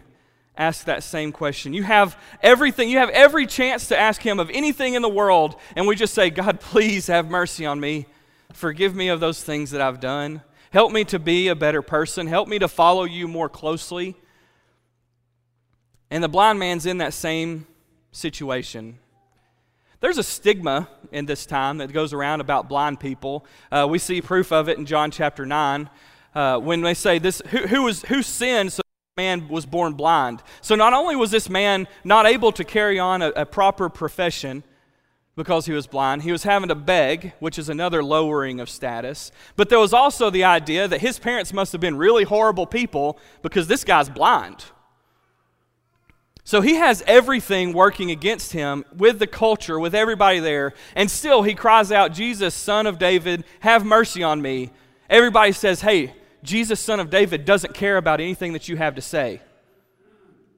asked 0.57 0.88
that 0.88 1.03
same 1.03 1.31
question? 1.31 1.71
You 1.75 1.83
have 1.83 2.18
everything, 2.41 2.89
you 2.89 2.97
have 2.97 3.12
every 3.12 3.45
chance 3.45 3.89
to 3.89 4.00
ask 4.00 4.24
Him 4.24 4.39
of 4.39 4.50
anything 4.50 4.95
in 4.95 5.03
the 5.03 5.07
world, 5.07 5.56
and 5.75 5.86
we 5.86 5.95
just 5.95 6.15
say, 6.15 6.31
God, 6.31 6.59
please 6.59 7.06
have 7.06 7.30
mercy 7.30 7.63
on 7.63 7.80
me. 7.80 8.07
Forgive 8.53 8.95
me 8.95 9.09
of 9.09 9.19
those 9.19 9.44
things 9.44 9.69
that 9.69 9.81
I've 9.81 10.00
done. 10.00 10.42
Help 10.71 10.92
me 10.92 11.03
to 11.03 11.19
be 11.19 11.47
a 11.47 11.56
better 11.56 11.83
person. 11.83 12.25
Help 12.25 12.47
me 12.47 12.57
to 12.57 12.68
follow 12.68 13.03
you 13.03 13.27
more 13.27 13.50
closely. 13.50 14.15
And 16.09 16.24
the 16.24 16.27
blind 16.27 16.57
man's 16.57 16.88
in 16.88 16.97
that 16.97 17.13
same 17.13 17.68
situation. 18.12 18.97
There's 20.01 20.18
a 20.18 20.24
stigma 20.24 20.88
in 21.12 21.25
this 21.25 21.46
time 21.46 21.80
that 21.80 21.92
goes 21.92 22.13
around 22.13 22.40
about 22.40 22.69
blind 22.69 23.01
people. 23.01 23.46
Uh, 23.69 23.86
we 23.90 24.00
see 24.00 24.22
proof 24.22 24.51
of 24.51 24.69
it 24.69 24.78
in 24.78 24.86
John 24.86 25.12
chapter 25.12 25.46
9 25.46 25.90
uh, 26.34 26.60
when 26.60 26.81
they 26.81 26.94
say, 26.94 27.19
this, 27.19 27.42
who, 27.50 27.68
who, 27.68 27.84
was, 27.84 28.04
who 28.04 28.22
sinned 28.22 28.72
so 28.72 28.81
man 29.18 29.50
was 29.50 29.66
born 29.66 29.94
blind? 29.94 30.42
So 30.62 30.75
not 30.75 30.94
only 30.94 31.18
was 31.18 31.31
this 31.31 31.50
man 31.50 31.86
not 32.06 32.25
able 32.25 32.54
to 32.54 32.63
carry 32.63 32.98
on 32.98 33.22
a, 33.22 33.30
a 33.31 33.46
proper 33.46 33.90
profession, 33.90 34.64
because 35.35 35.66
he 35.66 35.71
was 35.71 35.88
blind. 35.88 36.23
He 36.23 36.33
was 36.33 36.44
having 36.44 36.68
to 36.68 36.76
beg, 36.76 37.31
which 37.40 37.57
is 37.57 37.69
another 37.69 38.04
lowering 38.04 38.59
of 38.59 38.69
status. 38.69 39.31
But 39.56 39.69
there 39.69 39.80
was 39.80 39.94
also 39.94 40.30
the 40.30 40.44
idea 40.44 40.85
that 40.85 41.00
his 41.00 41.18
parents 41.18 41.54
must 41.54 41.71
have 41.71 41.80
been 41.80 41.95
really 41.95 42.26
horrible 42.26 42.66
people 42.66 43.18
because 43.42 43.68
this 43.68 43.85
guy's 43.85 44.09
blind. 44.09 44.66
So 46.49 46.61
he 46.61 46.77
has 46.77 47.03
everything 47.06 47.73
working 47.73 48.09
against 48.09 48.53
him 48.53 48.83
with 48.97 49.19
the 49.19 49.27
culture, 49.27 49.79
with 49.79 49.94
everybody 49.94 50.39
there, 50.39 50.73
and 50.95 51.11
still 51.11 51.44
he 51.44 51.53
cries 51.53 51.91
out, 51.91 52.11
Jesus, 52.11 52.56
son 52.56 52.87
of 52.87 52.97
David, 52.97 53.44
have 53.59 53.85
mercy 53.85 54.23
on 54.23 54.41
me. 54.41 54.71
Everybody 55.11 55.51
says, 55.51 55.81
hey, 55.81 56.11
Jesus, 56.41 56.79
son 56.79 56.99
of 56.99 57.11
David, 57.11 57.45
doesn't 57.45 57.75
care 57.75 57.97
about 57.97 58.19
anything 58.19 58.53
that 58.53 58.68
you 58.68 58.77
have 58.77 58.95
to 58.95 59.01
say. 59.01 59.41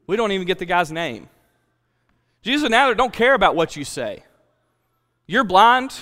We 0.07 0.15
don't 0.15 0.31
even 0.31 0.47
get 0.47 0.59
the 0.59 0.65
guy's 0.65 0.93
name. 0.93 1.27
Jesus 2.41 2.63
and 2.63 2.71
now 2.71 2.93
don't 2.93 3.11
care 3.11 3.33
about 3.33 3.57
what 3.57 3.75
you 3.75 3.83
say. 3.83 4.23
You're 5.27 5.43
blind, 5.43 5.93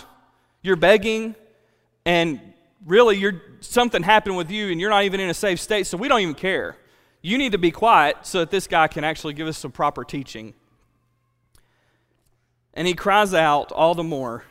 you're 0.61 0.75
begging, 0.75 1.33
and 2.05 2.39
really 2.85 3.17
you're 3.17 3.41
something 3.61 4.03
happened 4.03 4.37
with 4.37 4.51
you 4.51 4.69
and 4.69 4.79
you're 4.79 4.91
not 4.91 5.05
even 5.05 5.19
in 5.19 5.31
a 5.31 5.33
safe 5.33 5.59
state, 5.59 5.87
so 5.87 5.97
we 5.97 6.07
don't 6.07 6.21
even 6.21 6.35
care. 6.35 6.77
You 7.21 7.37
need 7.37 7.51
to 7.51 7.57
be 7.57 7.71
quiet 7.71 8.17
so 8.23 8.39
that 8.39 8.51
this 8.51 8.67
guy 8.67 8.87
can 8.87 9.03
actually 9.03 9.33
give 9.33 9.47
us 9.47 9.57
some 9.57 9.71
proper 9.71 10.03
teaching. 10.03 10.53
And 12.73 12.87
he 12.87 12.93
cries 12.93 13.33
out 13.33 13.71
all 13.71 13.93
the 13.93 14.03
more, 14.03 14.45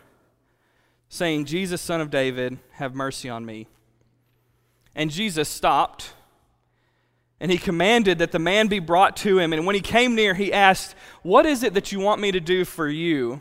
saying, 1.09 1.47
Jesus, 1.47 1.81
son 1.81 2.01
of 2.01 2.11
David, 2.11 2.59
have 2.73 2.95
mercy 2.95 3.29
on 3.29 3.47
me. 3.47 3.69
And 4.95 5.11
Jesus 5.11 5.49
stopped 5.49 6.13
and 7.41 7.51
he 7.51 7.59
commanded 7.59 8.19
that 8.19 8.33
the 8.33 8.39
man 8.39 8.67
be 8.67 8.81
brought 8.81 9.17
to 9.19 9.39
him. 9.39 9.53
And 9.53 9.65
when 9.65 9.77
he 9.77 9.81
came 9.81 10.15
near, 10.15 10.35
he 10.35 10.53
asked, 10.53 10.95
What 11.23 11.47
is 11.47 11.63
it 11.63 11.75
that 11.75 11.93
you 11.93 12.01
want 12.01 12.21
me 12.21 12.33
to 12.33 12.41
do 12.41 12.65
for 12.65 12.89
you? 12.89 13.41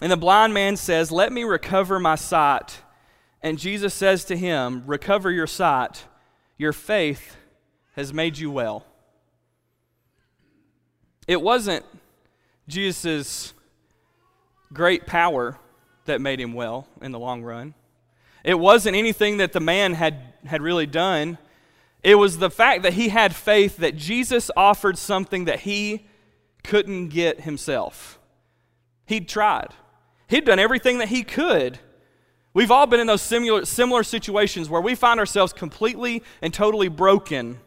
And 0.00 0.12
the 0.12 0.16
blind 0.16 0.52
man 0.52 0.76
says, 0.76 1.10
Let 1.10 1.32
me 1.32 1.44
recover 1.44 1.98
my 1.98 2.16
sight. 2.16 2.82
And 3.42 3.58
Jesus 3.58 3.94
says 3.94 4.24
to 4.26 4.36
him, 4.36 4.82
Recover 4.86 5.30
your 5.30 5.46
sight. 5.46 6.04
Your 6.58 6.72
faith 6.72 7.36
has 7.94 8.12
made 8.12 8.38
you 8.38 8.50
well. 8.50 8.84
It 11.26 11.40
wasn't 11.40 11.84
Jesus' 12.68 13.54
great 14.72 15.06
power 15.06 15.58
that 16.04 16.20
made 16.20 16.40
him 16.40 16.52
well 16.52 16.86
in 17.00 17.12
the 17.12 17.18
long 17.18 17.42
run. 17.42 17.74
It 18.44 18.58
wasn't 18.58 18.96
anything 18.96 19.38
that 19.38 19.52
the 19.52 19.60
man 19.60 19.94
had, 19.94 20.34
had 20.44 20.60
really 20.60 20.86
done. 20.86 21.38
It 22.02 22.16
was 22.16 22.38
the 22.38 22.50
fact 22.50 22.82
that 22.82 22.92
he 22.92 23.08
had 23.08 23.34
faith 23.34 23.78
that 23.78 23.96
Jesus 23.96 24.50
offered 24.56 24.98
something 24.98 25.46
that 25.46 25.60
he 25.60 26.06
couldn't 26.62 27.08
get 27.08 27.42
himself. 27.42 28.18
He'd 29.06 29.28
tried, 29.28 29.68
he'd 30.28 30.44
done 30.44 30.58
everything 30.58 30.98
that 30.98 31.08
he 31.08 31.22
could. 31.22 31.78
We've 32.52 32.70
all 32.70 32.86
been 32.86 33.00
in 33.00 33.06
those 33.06 33.22
similar, 33.22 33.64
similar 33.64 34.02
situations 34.02 34.68
where 34.68 34.80
we 34.80 34.94
find 34.94 35.18
ourselves 35.18 35.52
completely 35.52 36.22
and 36.40 36.54
totally 36.54 36.88
broken, 36.88 37.58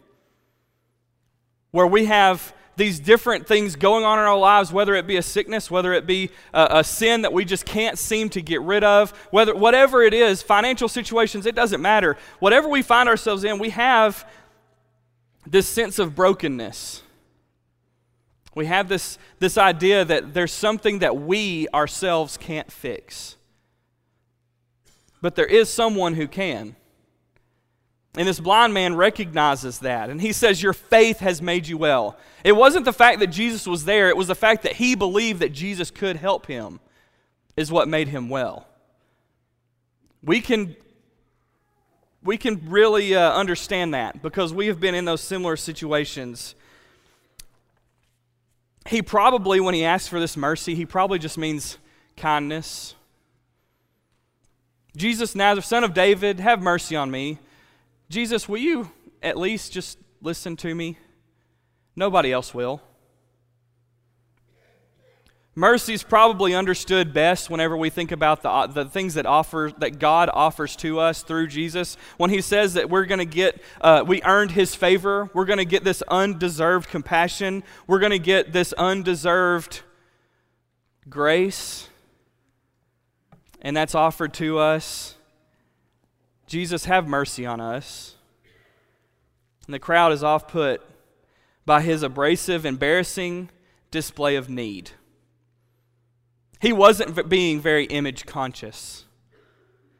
where 1.77 1.86
we 1.86 2.05
have 2.05 2.55
these 2.75 3.00
different 3.00 3.46
things 3.46 3.75
going 3.75 4.03
on 4.03 4.17
in 4.17 4.25
our 4.25 4.36
lives, 4.36 4.74
whether 4.74 4.96
it 4.96 5.05
be 5.05 5.17
a 5.17 5.22
sickness, 5.22 5.69
whether 5.69 5.93
it 5.93 6.07
be 6.07 6.31
a, 6.51 6.67
a, 6.72 6.84
sin 6.84 7.22
that 7.22 7.31
we 7.31 7.46
just 7.46 7.67
can't 7.67 8.00
seem 8.00 8.29
to 8.29 8.41
get 8.41 8.63
rid 8.63 8.84
of, 8.84 9.12
whether 9.29 9.53
whatever 9.55 10.01
it 10.01 10.12
is, 10.12 10.41
financial 10.41 10.88
situations, 10.88 11.46
it 11.46 11.53
doesn't 11.53 11.79
matter. 11.79 12.17
Whatever 12.39 12.67
we 12.67 12.81
find 12.81 13.07
ourselves 13.07 13.43
in, 13.43 13.60
we 13.60 13.69
have 13.69 14.27
this 15.46 15.67
sense 15.67 16.00
of 16.00 16.15
brokenness. 16.15 17.03
We 18.55 18.65
have 18.65 18.89
this, 18.89 19.19
this 19.38 19.55
idea 19.55 20.03
that 20.03 20.34
there's 20.34 20.51
something 20.51 20.98
that 20.98 21.15
we 21.15 21.67
ourselves 21.75 22.38
can't 22.38 22.72
fix. 22.72 23.36
But 25.22 25.36
there 25.36 25.46
is 25.46 25.69
someone 25.69 26.15
who 26.15 26.27
can. 26.27 26.75
And 28.17 28.27
this 28.27 28.39
blind 28.39 28.74
man 28.74 28.95
recognizes 28.95 29.77
that. 29.79 30.09
And 30.09 30.19
he 30.19 30.33
says, 30.33 30.63
Your 30.63 30.74
faith 30.74 31.19
has 31.19 31.39
made 31.39 31.67
you 31.67 31.77
well. 31.77 32.17
It 32.43 32.53
wasn't 32.53 32.86
the 32.86 32.93
fact 32.93 33.19
that 33.19 33.27
Jesus 33.27 33.67
was 33.67 33.86
there, 33.86 34.09
it 34.09 34.17
was 34.17 34.27
the 34.27 34.36
fact 34.36 34.63
that 34.63 34.74
he 34.74 34.95
believed 34.95 35.39
that 35.41 35.53
Jesus 35.53 35.91
could 35.91 36.15
help 36.15 36.47
him, 36.47 36.79
is 37.55 37.71
what 37.71 37.88
made 37.88 38.07
him 38.07 38.27
well. 38.27 38.67
We 40.24 40.41
can, 40.41 40.75
we 42.24 42.38
can 42.38 42.67
really 42.69 43.15
uh, 43.15 43.33
understand 43.33 43.93
that 43.93 44.24
because 44.24 44.51
we 44.51 44.65
have 44.65 44.79
been 44.79 44.95
in 44.95 45.05
those 45.05 45.21
similar 45.21 45.55
situations. 45.55 46.55
He 48.88 49.03
probably, 49.03 49.59
when 49.59 49.75
he 49.75 49.86
asks 49.86 50.07
for 50.07 50.19
this 50.19 50.36
mercy, 50.36 50.74
he 50.74 50.88
probably 50.88 51.19
just 51.19 51.38
means 51.38 51.77
kindness. 52.15 52.95
Jesus, 54.95 55.36
Nazareth, 55.36 55.65
son 55.65 55.83
of 55.83 55.93
David, 55.93 56.39
have 56.39 56.63
mercy 56.63 56.95
on 56.95 57.12
me. 57.12 57.38
Jesus, 58.09 58.47
will 58.47 58.57
you 58.57 58.91
at 59.21 59.37
least 59.37 59.73
just 59.73 59.97
listen 60.21 60.55
to 60.57 60.73
me? 60.73 60.97
Nobody 61.95 62.31
else 62.31 62.53
will. 62.53 62.81
Mercy 65.55 65.95
is 65.95 66.03
probably 66.03 66.53
understood 66.53 67.15
best 67.15 67.49
whenever 67.49 67.75
we 67.75 67.89
think 67.89 68.11
about 68.11 68.43
the, 68.43 68.67
the 68.67 68.85
things 68.85 69.15
that 69.15 69.25
offer 69.25 69.73
that 69.79 69.97
God 69.97 70.29
offers 70.31 70.75
to 70.75 70.99
us 70.99 71.23
through 71.23 71.47
Jesus. 71.47 71.97
When 72.17 72.29
He 72.29 72.41
says 72.41 72.75
that 72.75 72.91
we're 72.91 73.05
going 73.05 73.17
to 73.17 73.25
get, 73.25 73.59
uh, 73.81 74.03
we 74.05 74.21
earned 74.21 74.51
His 74.51 74.75
favor, 74.75 75.31
we're 75.33 75.45
going 75.45 75.57
to 75.57 75.65
get 75.65 75.83
this 75.83 76.03
undeserved 76.09 76.89
compassion, 76.89 77.63
we're 77.87 77.97
going 77.97 78.11
to 78.11 78.19
get 78.19 78.53
this 78.53 78.71
undeserved 78.73 79.81
grace, 81.09 81.89
and 83.59 83.75
that's 83.75 83.95
offered 83.95 84.35
to 84.35 84.59
us. 84.59 85.16
Jesus, 86.48 86.86
have 86.86 87.08
mercy 87.08 87.46
on 87.46 87.60
us. 87.60 88.16
And 89.66 89.74
the 89.74 89.80
crowd 89.80 90.13
is 90.13 90.24
off 90.24 90.48
put 90.48 90.82
by 91.66 91.82
his 91.82 92.01
abrasive, 92.01 92.66
embarrassing 92.66 93.50
display 93.92 94.38
of 94.38 94.50
need. 94.50 94.92
He 96.62 96.72
wasn't 96.72 97.30
being 97.30 97.60
very 97.60 97.86
image 97.86 98.25
conscious. 98.25 99.04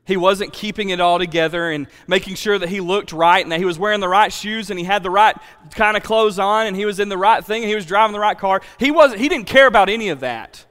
He 0.06 0.16
wasn't 0.16 0.54
keeping 0.54 0.90
it 0.90 1.02
all 1.02 1.20
together 1.20 1.70
and 1.70 1.88
making 2.08 2.36
sure 2.36 2.58
that 2.58 2.70
he 2.70 2.80
looked 2.80 3.12
right 3.12 3.44
and 3.44 3.52
that 3.52 3.60
he 3.60 3.66
was 3.66 3.78
wearing 3.78 4.00
the 4.00 4.08
right 4.08 4.32
shoes 4.32 4.70
and 4.70 4.80
he 4.80 4.86
had 4.86 5.04
the 5.04 5.10
right 5.10 5.36
kind 5.72 5.98
of 5.98 6.04
clothes 6.04 6.40
on 6.40 6.66
and 6.66 6.78
he 6.78 6.86
was 6.86 7.02
in 7.02 7.10
the 7.10 7.18
right 7.18 7.44
thing 7.44 7.62
and 7.62 7.70
he 7.70 7.76
was 7.76 7.86
driving 7.86 8.14
the 8.14 8.20
right 8.20 8.38
car. 8.38 8.62
He 8.80 8.90
wasn't 8.90 9.20
he 9.20 9.28
didn't 9.28 9.48
care 9.48 9.68
about 9.68 9.90
any 9.90 10.08
of 10.08 10.22
that. 10.22 10.66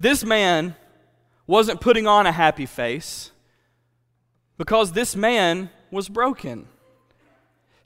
This 0.00 0.24
man 0.24 0.74
wasn't 1.46 1.82
putting 1.82 2.06
on 2.06 2.26
a 2.26 2.32
happy 2.32 2.64
face 2.64 3.30
because 4.56 4.92
this 4.92 5.16
man 5.16 5.70
was 5.90 6.08
broken. 6.08 6.68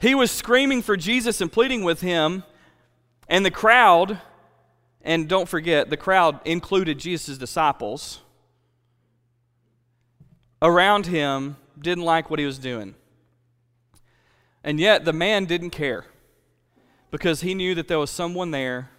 He 0.00 0.14
was 0.14 0.30
screaming 0.30 0.82
for 0.82 0.96
Jesus 0.96 1.40
and 1.40 1.50
pleading 1.50 1.82
with 1.82 2.00
him, 2.00 2.44
and 3.28 3.44
the 3.44 3.50
crowd, 3.50 4.20
and 5.02 5.28
don't 5.28 5.48
forget, 5.48 5.90
the 5.90 5.96
crowd 5.96 6.40
included 6.44 6.98
Jesus' 6.98 7.38
disciples, 7.38 8.20
around 10.62 11.06
him 11.06 11.56
didn't 11.80 12.04
like 12.04 12.30
what 12.30 12.38
he 12.38 12.46
was 12.46 12.58
doing. 12.58 12.94
And 14.64 14.80
yet 14.80 15.04
the 15.04 15.12
man 15.12 15.44
didn't 15.44 15.70
care 15.70 16.04
because 17.10 17.40
he 17.40 17.54
knew 17.54 17.74
that 17.74 17.88
there 17.88 17.98
was 17.98 18.10
someone 18.10 18.50
there 18.50 18.90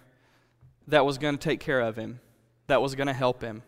that 0.86 1.04
was 1.04 1.18
going 1.18 1.36
to 1.36 1.40
take 1.40 1.60
care 1.60 1.80
of 1.80 1.96
him, 1.96 2.20
that 2.66 2.82
was 2.82 2.94
going 2.94 3.06
to 3.06 3.12
help 3.12 3.42
him. 3.42 3.62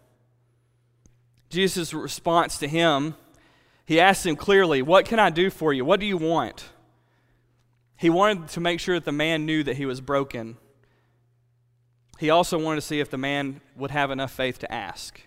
Jesus' 1.49 1.93
response 1.93 2.59
to 2.59 2.67
him 2.67 3.15
he 3.85 4.01
asked 4.01 4.25
him 4.25 4.37
clearly, 4.37 4.83
What 4.83 5.05
can 5.05 5.19
I 5.19 5.31
do 5.31 5.51
for 5.51 5.73
you? 5.73 5.85
What 5.85 6.01
do 6.01 6.07
you 6.07 6.17
want? 6.17 6.65
He 7.97 8.11
wanted 8.11 8.49
to 8.49 8.61
make 8.61 8.81
sure 8.81 8.97
that 8.97 9.05
the 9.05 9.13
man 9.13 9.47
knew 9.47 9.63
that 9.63 9.77
he 9.77 9.87
was 9.87 10.01
broken. 10.01 10.57
He 12.19 12.31
also 12.31 12.59
wanted 12.59 12.81
to 12.81 12.87
see 12.87 13.01
if 13.01 13.11
the 13.11 13.19
man 13.19 13.61
would 13.77 13.91
have 13.91 14.11
enough 14.11 14.33
faith 14.33 14.59
to 14.61 14.73
ask. 14.73 15.21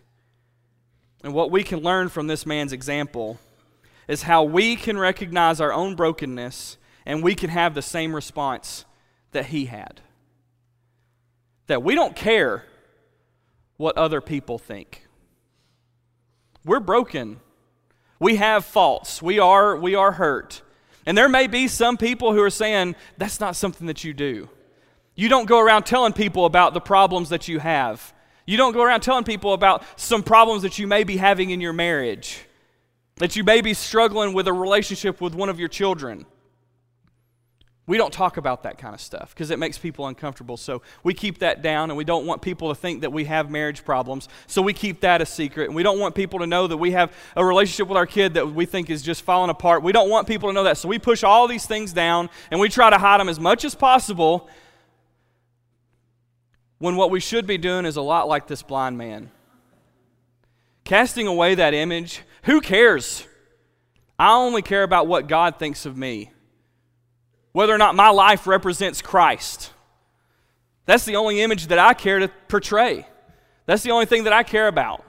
And 1.24 1.34
what 1.34 1.52
we 1.52 1.64
can 1.64 1.80
learn 1.80 2.10
from 2.10 2.28
this 2.28 2.46
man's 2.46 2.74
example 2.74 3.40
is 4.08 4.24
how 4.24 4.44
we 4.44 4.76
can 4.76 4.98
recognize 4.98 5.60
our 5.60 5.74
own 5.74 5.96
brokenness 5.96 6.78
and 7.06 7.24
we 7.24 7.36
can 7.36 7.50
have 7.50 7.74
the 7.74 7.82
same 7.82 8.16
response 8.16 8.86
that 9.32 9.48
he 9.48 9.66
had. 9.66 10.02
That 11.68 11.84
we 11.84 11.96
don't 11.96 12.16
care 12.16 12.66
what 13.78 13.98
other 13.98 14.22
people 14.22 14.58
think. 14.58 15.08
We're 16.64 16.80
broken 16.80 17.40
we 18.20 18.38
have 18.38 18.66
faults. 18.66 19.22
We 19.22 19.40
are, 19.40 19.76
we 19.76 19.96
are 19.96 20.14
hurt. 20.14 20.62
And 21.06 21.18
there 21.18 21.30
may 21.30 21.48
be 21.48 21.68
some 21.68 21.98
people 21.98 22.34
who 22.34 22.42
are 22.42 22.50
saying, 22.50 22.96
that's 23.18 23.40
not 23.40 23.56
something 23.56 23.88
that 23.88 24.04
you 24.04 24.14
do. 24.14 24.50
You 25.16 25.30
don't 25.30 25.46
go 25.46 25.60
around 25.60 25.84
telling 25.84 26.14
people 26.14 26.46
about 26.46 26.74
the 26.74 26.82
problems 26.82 27.30
that 27.30 27.48
you 27.48 27.60
have. 27.60 28.14
You 28.46 28.58
don't 28.58 28.74
go 28.74 28.84
around 28.84 29.02
telling 29.02 29.24
people 29.24 29.54
about 29.54 29.84
some 29.96 30.24
problems 30.24 30.62
that 30.64 30.78
you 30.78 30.88
may 30.88 31.04
be 31.04 31.18
having 31.18 31.52
in 31.52 31.62
your 31.62 31.74
marriage, 31.74 32.46
that 33.18 33.36
you 33.36 33.44
may 33.44 33.62
be 33.62 33.74
struggling 33.74 34.34
with 34.34 34.48
a 34.48 34.54
relationship 34.54 35.22
with 35.22 35.34
one 35.34 35.50
of 35.50 35.60
your 35.60 35.70
children. 35.70 36.26
We 37.88 37.98
don't 37.98 38.12
talk 38.12 38.38
about 38.38 38.64
that 38.64 38.80
kind 38.80 38.96
of 38.96 39.02
stuff 39.02 39.30
because 39.36 39.52
it 39.52 39.60
makes 39.60 39.78
people 39.78 40.08
uncomfortable. 40.08 40.58
So 40.58 40.82
we 41.04 41.14
keep 41.14 41.38
that 41.40 41.62
down, 41.62 41.92
and 41.92 41.98
we 41.98 42.04
don't 42.04 42.26
want 42.26 42.42
people 42.42 42.70
to 42.70 42.76
think 42.76 43.02
that 43.02 43.14
we 43.14 43.26
have 43.26 43.52
marriage 43.52 43.86
problems. 43.86 44.28
So 44.48 44.64
we 44.64 44.74
keep 44.74 45.02
that 45.02 45.22
a 45.22 45.26
secret. 45.26 45.66
And 45.66 45.76
we 45.76 45.84
don't 45.84 46.00
want 46.00 46.16
people 46.16 46.40
to 46.40 46.48
know 46.48 46.66
that 46.66 46.78
we 46.78 46.92
have 46.92 47.14
a 47.36 47.46
relationship 47.46 47.88
with 47.88 47.98
our 47.98 48.08
kid 48.08 48.34
that 48.34 48.54
we 48.54 48.66
think 48.66 48.90
is 48.90 49.04
just 49.04 49.22
falling 49.22 49.52
apart. 49.52 49.84
We 49.84 49.92
don't 49.92 50.10
want 50.10 50.28
people 50.28 50.50
to 50.50 50.54
know 50.54 50.64
that. 50.64 50.80
So 50.80 50.88
we 50.88 50.98
push 50.98 51.24
all 51.24 51.48
these 51.48 51.68
things 51.68 51.94
down, 51.94 52.32
and 52.50 52.60
we 52.60 52.70
try 52.70 52.90
to 52.90 52.98
hide 52.98 53.20
them 53.20 53.30
as 53.30 53.40
much 53.40 53.64
as 53.64 53.76
possible 53.76 54.50
when 56.80 56.96
what 56.96 57.12
we 57.12 57.20
should 57.20 57.46
be 57.46 57.60
doing 57.60 57.86
is 57.86 57.98
a 57.98 58.02
lot 58.02 58.28
like 58.28 58.48
this 58.48 58.64
blind 58.64 58.98
man. 58.98 59.30
Casting 60.86 61.28
away 61.28 61.54
that 61.54 61.76
image, 61.76 62.24
who 62.44 62.62
cares? 62.62 63.28
I 64.18 64.34
only 64.34 64.64
care 64.64 64.84
about 64.84 65.06
what 65.06 65.28
God 65.28 65.60
thinks 65.60 65.86
of 65.86 65.96
me 65.96 66.32
whether 67.56 67.74
or 67.74 67.78
not 67.78 67.96
my 67.96 68.10
life 68.10 68.48
represents 68.48 69.02
Christ. 69.02 69.72
That's 70.86 71.06
the 71.06 71.16
only 71.16 71.40
image 71.40 71.68
that 71.68 71.80
I 71.80 71.94
care 71.94 72.20
to 72.20 72.28
portray. 72.50 73.08
That's 73.66 73.82
the 73.82 73.92
only 73.92 74.06
thing 74.06 74.26
that 74.26 74.34
I 74.34 74.44
care 74.44 74.68
about. 74.68 75.06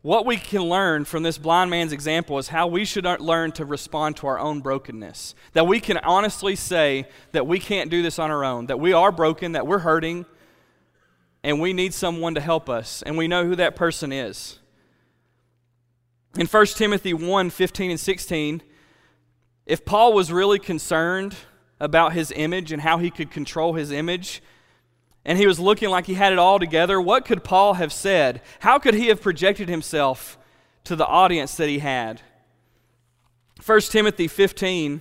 What 0.00 0.24
we 0.24 0.38
can 0.38 0.62
learn 0.62 1.04
from 1.04 1.24
this 1.24 1.36
blind 1.36 1.68
man's 1.68 1.92
example 1.92 2.38
is 2.38 2.48
how 2.48 2.68
we 2.68 2.86
should 2.86 3.04
learn 3.04 3.52
to 3.52 3.66
respond 3.66 4.16
to 4.16 4.28
our 4.28 4.38
own 4.38 4.60
brokenness. 4.60 5.34
That 5.52 5.66
we 5.66 5.78
can 5.78 5.98
honestly 5.98 6.56
say 6.56 7.06
that 7.32 7.46
we 7.46 7.58
can't 7.58 7.90
do 7.90 8.02
this 8.02 8.18
on 8.18 8.30
our 8.30 8.42
own, 8.42 8.64
that 8.68 8.80
we 8.80 8.94
are 8.94 9.12
broken, 9.12 9.52
that 9.52 9.66
we're 9.66 9.80
hurting, 9.80 10.24
and 11.42 11.60
we 11.60 11.74
need 11.74 11.92
someone 11.92 12.34
to 12.34 12.40
help 12.40 12.70
us, 12.70 13.02
and 13.02 13.18
we 13.18 13.28
know 13.28 13.44
who 13.44 13.56
that 13.56 13.76
person 13.76 14.10
is. 14.10 14.58
In 16.38 16.46
1 16.46 16.66
Timothy 16.68 17.12
1 17.12 17.50
15 17.50 17.90
and 17.90 18.00
16, 18.00 18.62
if 19.66 19.84
Paul 19.84 20.12
was 20.12 20.32
really 20.32 20.58
concerned 20.58 21.36
about 21.78 22.12
his 22.12 22.32
image 22.34 22.72
and 22.72 22.82
how 22.82 22.98
he 22.98 23.10
could 23.10 23.30
control 23.30 23.74
his 23.74 23.90
image, 23.90 24.42
and 25.24 25.38
he 25.38 25.46
was 25.46 25.60
looking 25.60 25.88
like 25.88 26.06
he 26.06 26.14
had 26.14 26.32
it 26.32 26.38
all 26.38 26.58
together, 26.58 27.00
what 27.00 27.24
could 27.24 27.44
Paul 27.44 27.74
have 27.74 27.92
said? 27.92 28.40
How 28.60 28.78
could 28.78 28.94
he 28.94 29.08
have 29.08 29.20
projected 29.20 29.68
himself 29.68 30.36
to 30.84 30.96
the 30.96 31.06
audience 31.06 31.54
that 31.56 31.68
he 31.68 31.78
had? 31.78 32.20
1 33.64 33.80
Timothy 33.82 34.26
15. 34.26 35.00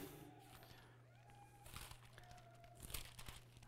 I 2.94 2.98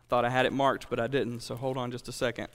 Thought 0.08 0.24
I 0.24 0.30
had 0.30 0.46
it 0.46 0.52
marked, 0.52 0.88
but 0.88 1.00
I 1.00 1.08
didn't, 1.08 1.40
so 1.40 1.56
hold 1.56 1.76
on 1.76 1.90
just 1.90 2.06
a 2.08 2.12
second. 2.12 2.48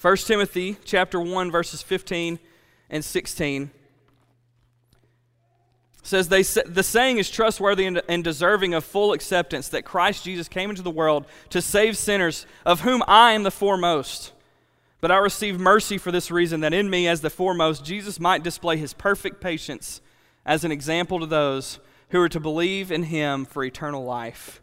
1 0.00 0.16
Timothy 0.18 0.76
chapter 0.84 1.20
1 1.20 1.50
verses 1.50 1.82
15 1.82 2.38
and 2.90 3.04
16 3.04 3.70
says 6.12 6.28
they 6.28 6.42
the 6.42 6.82
saying 6.82 7.16
is 7.16 7.30
trustworthy 7.30 7.86
and, 7.86 8.22
deserving 8.22 8.74
of 8.74 8.84
full 8.84 9.14
acceptance 9.14 9.70
that 9.70 9.86
Christ 9.86 10.24
Jesus 10.24 10.46
came 10.46 10.68
into 10.68 10.82
the 10.82 10.90
world 10.90 11.24
to 11.48 11.62
save 11.62 11.96
sinners 11.96 12.46
of 12.66 12.82
whom 12.82 13.02
I 13.08 13.32
am 13.32 13.44
the 13.44 13.50
foremost. 13.50 14.32
But 15.00 15.10
I 15.10 15.16
received 15.16 15.58
mercy 15.58 15.96
for 15.96 16.12
this 16.12 16.30
reason 16.30 16.60
that 16.60 16.74
in 16.74 16.90
me 16.90 17.08
as 17.08 17.22
the 17.22 17.30
foremost 17.30 17.82
Jesus 17.82 18.20
might 18.20 18.42
display 18.42 18.76
his 18.76 18.92
perfect 18.92 19.40
patience 19.40 20.02
as 20.44 20.64
an 20.64 20.70
example 20.70 21.18
to 21.18 21.24
those 21.24 21.78
who 22.10 22.20
are 22.20 22.28
to 22.28 22.38
believe 22.38 22.92
in 22.92 23.04
him 23.04 23.46
for 23.46 23.64
eternal 23.64 24.04
life. 24.04 24.60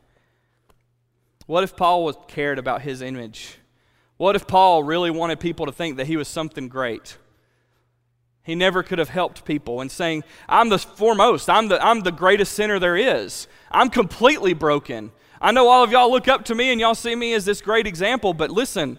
What 1.48 1.63
if 1.63 1.75
Paul 1.75 2.13
cared 2.13 2.60
about 2.60 2.84
his 2.84 3.01
image? 3.01 3.58
What 4.18 4.36
if 4.36 4.46
Paul 4.46 4.84
really 4.84 5.10
wanted 5.10 5.39
people 5.39 5.65
to 5.65 5.72
think 5.72 5.98
that 5.98 6.06
he 6.06 6.15
was 6.15 6.27
something 6.27 6.68
great 6.68 7.18
he 8.50 8.56
never 8.56 8.82
could 8.82 9.00
have 9.00 9.10
helped 9.10 9.46
people 9.46 9.79
and 9.79 9.91
saying, 9.91 10.24
I'm 10.48 10.70
the 10.70 10.79
foremost, 10.79 11.50
I'm 11.50 11.68
the, 11.68 11.84
I'm 11.86 12.01
the 12.01 12.12
greatest 12.12 12.53
sinner 12.53 12.79
there 12.79 12.98
is. 12.98 13.48
I'm 13.70 13.89
completely 13.89 14.53
broken. 14.53 15.12
I 15.39 15.51
know 15.51 15.70
all 15.70 15.84
of 15.84 15.91
y'all 15.91 16.12
look 16.12 16.27
up 16.27 16.46
to 16.46 16.56
me 16.56 16.72
and 16.72 16.82
y'all 16.82 16.96
see 16.96 17.15
me 17.15 17.34
as 17.34 17.46
this 17.46 17.62
great 17.62 17.86
example, 17.86 18.34
but 18.34 18.50
listen, 18.50 18.98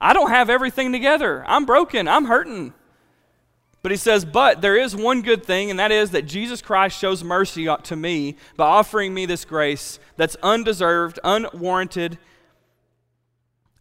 I 0.00 0.12
don't 0.12 0.30
have 0.30 0.48
everything 0.48 0.92
together. 0.92 1.44
I'm 1.46 1.66
broken, 1.66 2.06
I'm 2.06 2.26
hurting. 2.26 2.72
But 3.82 3.90
he 3.90 3.96
says, 3.96 4.24
But 4.24 4.60
there 4.60 4.76
is 4.76 4.94
one 4.94 5.22
good 5.22 5.44
thing, 5.44 5.68
and 5.68 5.80
that 5.80 5.90
is 5.90 6.12
that 6.12 6.26
Jesus 6.26 6.62
Christ 6.62 6.96
shows 6.96 7.24
mercy 7.24 7.68
to 7.82 7.96
me 7.96 8.36
by 8.56 8.66
offering 8.66 9.12
me 9.12 9.26
this 9.26 9.44
grace 9.44 9.98
that's 10.16 10.36
undeserved, 10.42 11.18
unwarranted, 11.24 12.18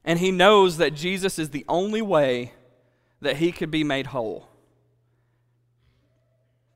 and 0.04 0.18
he 0.18 0.32
knows 0.32 0.78
that 0.78 0.96
Jesus 0.96 1.38
is 1.38 1.51
the 1.51 1.66
only 1.70 2.01
way 2.01 2.54
that 3.22 3.38
he 3.38 3.51
could 3.51 3.70
be 3.70 3.84
made 3.84 4.08
whole. 4.08 4.50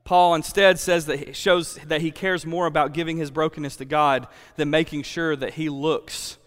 Paul 0.06 0.36
instead 0.36 0.80
says 0.80 1.08
that 1.08 1.28
he 1.28 1.34
shows 1.34 1.76
that 1.88 2.02
he 2.02 2.12
cares 2.12 2.46
more 2.46 2.68
about 2.68 2.94
giving 2.94 3.18
his 3.18 3.32
brokenness 3.32 3.76
to 3.78 3.86
God 3.86 4.28
than 4.56 4.70
making 4.70 5.02
sure 5.02 5.36
that 5.36 5.56
he 5.56 5.68
looks 5.68 6.38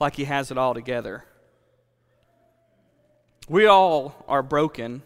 like 0.00 0.16
he 0.16 0.24
has 0.24 0.50
it 0.50 0.56
all 0.56 0.72
together. 0.72 1.24
We 3.48 3.66
all 3.66 4.24
are 4.26 4.42
broken. 4.42 5.02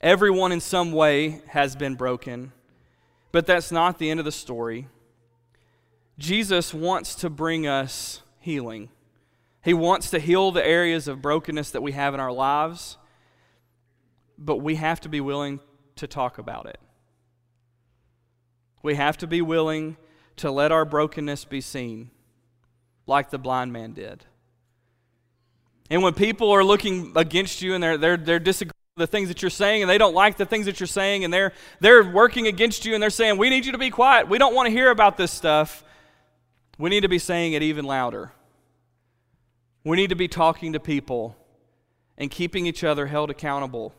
Everyone 0.00 0.50
in 0.50 0.60
some 0.60 0.90
way 0.92 1.42
has 1.48 1.76
been 1.76 1.94
broken. 1.94 2.52
But 3.30 3.46
that's 3.46 3.70
not 3.70 3.98
the 3.98 4.10
end 4.10 4.18
of 4.18 4.26
the 4.26 4.32
story. 4.32 4.88
Jesus 6.18 6.74
wants 6.74 7.14
to 7.16 7.30
bring 7.30 7.68
us 7.68 8.22
healing. 8.40 8.88
He 9.62 9.74
wants 9.74 10.10
to 10.10 10.18
heal 10.18 10.50
the 10.50 10.66
areas 10.66 11.06
of 11.06 11.22
brokenness 11.22 11.70
that 11.70 11.82
we 11.82 11.92
have 11.92 12.14
in 12.14 12.20
our 12.20 12.32
lives, 12.32 12.96
but 14.38 14.56
we 14.56 14.74
have 14.74 15.00
to 15.00 15.08
be 15.08 15.20
willing 15.20 15.60
to 15.96 16.06
talk 16.06 16.38
about 16.38 16.66
it. 16.66 16.78
We 18.82 18.94
have 18.94 19.16
to 19.18 19.26
be 19.26 19.42
willing 19.42 19.96
to 20.36 20.50
let 20.50 20.70
our 20.72 20.84
brokenness 20.84 21.44
be 21.44 21.60
seen, 21.60 22.10
like 23.06 23.30
the 23.30 23.38
blind 23.38 23.72
man 23.72 23.92
did. 23.92 24.24
And 25.90 26.02
when 26.02 26.14
people 26.14 26.50
are 26.50 26.64
looking 26.64 27.12
against 27.16 27.62
you 27.62 27.74
and 27.74 27.82
they're, 27.82 27.96
they're, 27.96 28.16
they're 28.16 28.38
disagreeing 28.38 28.72
the 28.96 29.06
things 29.06 29.28
that 29.28 29.42
you're 29.42 29.50
saying 29.50 29.82
and 29.82 29.90
they 29.90 29.98
don't 29.98 30.14
like 30.14 30.36
the 30.36 30.46
things 30.46 30.66
that 30.66 30.80
you're 30.80 30.86
saying 30.86 31.24
and 31.24 31.32
they're, 31.32 31.52
they're 31.80 32.02
working 32.02 32.46
against 32.46 32.84
you 32.84 32.94
and 32.94 33.02
they're 33.02 33.10
saying, 33.10 33.38
We 33.38 33.50
need 33.50 33.66
you 33.66 33.72
to 33.72 33.78
be 33.78 33.90
quiet. 33.90 34.28
We 34.28 34.38
don't 34.38 34.54
want 34.54 34.66
to 34.66 34.70
hear 34.70 34.90
about 34.90 35.16
this 35.16 35.30
stuff. 35.30 35.84
We 36.78 36.90
need 36.90 37.02
to 37.02 37.08
be 37.08 37.18
saying 37.18 37.52
it 37.52 37.62
even 37.62 37.84
louder. 37.84 38.32
We 39.84 39.96
need 39.96 40.10
to 40.10 40.16
be 40.16 40.28
talking 40.28 40.72
to 40.72 40.80
people 40.80 41.36
and 42.18 42.30
keeping 42.30 42.66
each 42.66 42.82
other 42.82 43.06
held 43.06 43.30
accountable. 43.30 43.94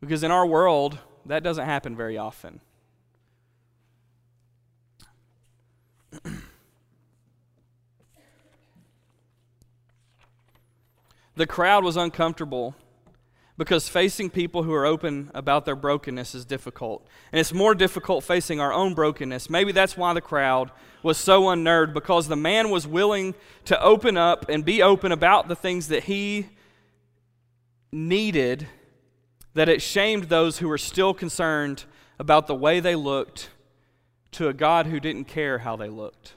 Because 0.00 0.22
in 0.22 0.30
our 0.30 0.46
world, 0.46 0.98
that 1.26 1.42
doesn't 1.42 1.64
happen 1.64 1.96
very 1.96 2.16
often. 2.16 2.60
The 11.38 11.46
crowd 11.46 11.84
was 11.84 11.96
uncomfortable 11.96 12.74
because 13.56 13.88
facing 13.88 14.28
people 14.28 14.64
who 14.64 14.72
are 14.74 14.84
open 14.84 15.30
about 15.34 15.64
their 15.64 15.76
brokenness 15.76 16.34
is 16.34 16.44
difficult. 16.44 17.06
And 17.32 17.40
it's 17.40 17.52
more 17.52 17.74
difficult 17.74 18.24
facing 18.24 18.60
our 18.60 18.72
own 18.72 18.94
brokenness. 18.94 19.48
Maybe 19.48 19.72
that's 19.72 19.96
why 19.96 20.12
the 20.14 20.20
crowd 20.20 20.70
was 21.02 21.16
so 21.16 21.48
unnerved 21.48 21.94
because 21.94 22.26
the 22.26 22.36
man 22.36 22.70
was 22.70 22.86
willing 22.86 23.34
to 23.66 23.80
open 23.80 24.16
up 24.16 24.48
and 24.48 24.64
be 24.64 24.82
open 24.82 25.12
about 25.12 25.48
the 25.48 25.56
things 25.56 25.88
that 25.88 26.04
he 26.04 26.48
needed, 27.92 28.66
that 29.54 29.68
it 29.68 29.80
shamed 29.80 30.24
those 30.24 30.58
who 30.58 30.68
were 30.68 30.78
still 30.78 31.14
concerned 31.14 31.84
about 32.18 32.48
the 32.48 32.54
way 32.54 32.80
they 32.80 32.96
looked 32.96 33.50
to 34.32 34.48
a 34.48 34.52
God 34.52 34.86
who 34.86 34.98
didn't 34.98 35.24
care 35.24 35.58
how 35.58 35.76
they 35.76 35.88
looked. 35.88 36.34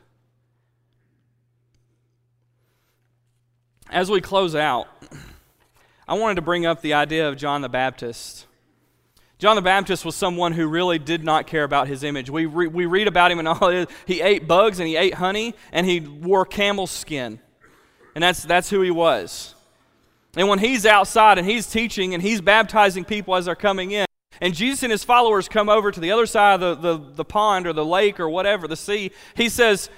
As 3.91 4.09
we 4.09 4.21
close 4.21 4.55
out, 4.55 4.87
I 6.07 6.13
wanted 6.13 6.35
to 6.35 6.41
bring 6.41 6.65
up 6.65 6.81
the 6.81 6.93
idea 6.93 7.27
of 7.27 7.35
John 7.35 7.61
the 7.61 7.67
Baptist. 7.67 8.47
John 9.37 9.57
the 9.57 9.61
Baptist 9.61 10.05
was 10.05 10.15
someone 10.15 10.53
who 10.53 10.65
really 10.67 10.97
did 10.97 11.25
not 11.25 11.45
care 11.45 11.65
about 11.65 11.89
his 11.89 12.01
image. 12.05 12.29
We, 12.29 12.45
re- 12.45 12.67
we 12.67 12.85
read 12.85 13.09
about 13.09 13.31
him 13.31 13.39
and 13.39 13.49
all 13.49 13.67
it 13.67 13.75
is. 13.75 13.87
He 14.05 14.21
ate 14.21 14.47
bugs 14.47 14.79
and 14.79 14.87
he 14.87 14.95
ate 14.95 15.15
honey 15.15 15.55
and 15.73 15.85
he 15.85 15.99
wore 15.99 16.45
camel 16.45 16.87
skin. 16.87 17.41
And 18.15 18.23
that's, 18.23 18.43
that's 18.43 18.69
who 18.69 18.81
he 18.81 18.91
was. 18.91 19.55
And 20.37 20.47
when 20.47 20.59
he's 20.59 20.85
outside 20.85 21.37
and 21.37 21.45
he's 21.45 21.67
teaching 21.67 22.13
and 22.13 22.23
he's 22.23 22.39
baptizing 22.39 23.03
people 23.03 23.35
as 23.35 23.45
they're 23.45 23.55
coming 23.55 23.91
in, 23.91 24.05
and 24.39 24.53
Jesus 24.53 24.83
and 24.83 24.91
his 24.91 25.03
followers 25.03 25.49
come 25.49 25.67
over 25.67 25.91
to 25.91 25.99
the 25.99 26.11
other 26.11 26.25
side 26.25 26.63
of 26.63 26.81
the, 26.81 26.97
the, 26.97 27.13
the 27.15 27.25
pond 27.25 27.67
or 27.67 27.73
the 27.73 27.85
lake 27.85 28.21
or 28.21 28.29
whatever, 28.29 28.69
the 28.69 28.77
sea, 28.77 29.11
he 29.35 29.49
says, 29.49 29.89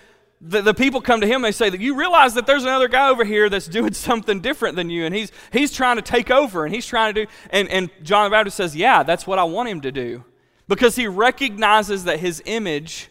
the, 0.45 0.61
the 0.61 0.73
people 0.73 0.99
come 0.99 1.21
to 1.21 1.27
him, 1.27 1.41
they 1.41 1.53
say 1.53 1.69
that 1.69 1.79
you 1.79 1.95
realize 1.95 2.33
that 2.33 2.45
there's 2.45 2.63
another 2.63 2.89
guy 2.89 3.09
over 3.09 3.23
here 3.23 3.49
that's 3.49 3.67
doing 3.79 3.93
something 3.93 4.41
different 4.41 4.75
than 4.75 4.89
you, 4.89 5.05
and 5.05 5.15
he's, 5.15 5.31
he's 5.51 5.71
trying 5.71 5.95
to 5.95 6.01
take 6.01 6.29
over, 6.29 6.65
and 6.65 6.75
he's 6.75 6.85
trying 6.85 7.13
to 7.13 7.25
do, 7.25 7.31
and, 7.49 7.69
and 7.69 7.89
John 8.03 8.25
the 8.25 8.35
Baptist 8.35 8.57
says, 8.57 8.75
yeah, 8.75 9.03
that's 9.03 9.25
what 9.25 9.39
I 9.39 9.45
want 9.45 9.69
him 9.69 9.81
to 9.81 9.91
do. 9.91 10.23
Because 10.67 10.95
he 10.95 11.07
recognizes 11.07 12.03
that 12.05 12.19
his 12.19 12.41
image 12.45 13.09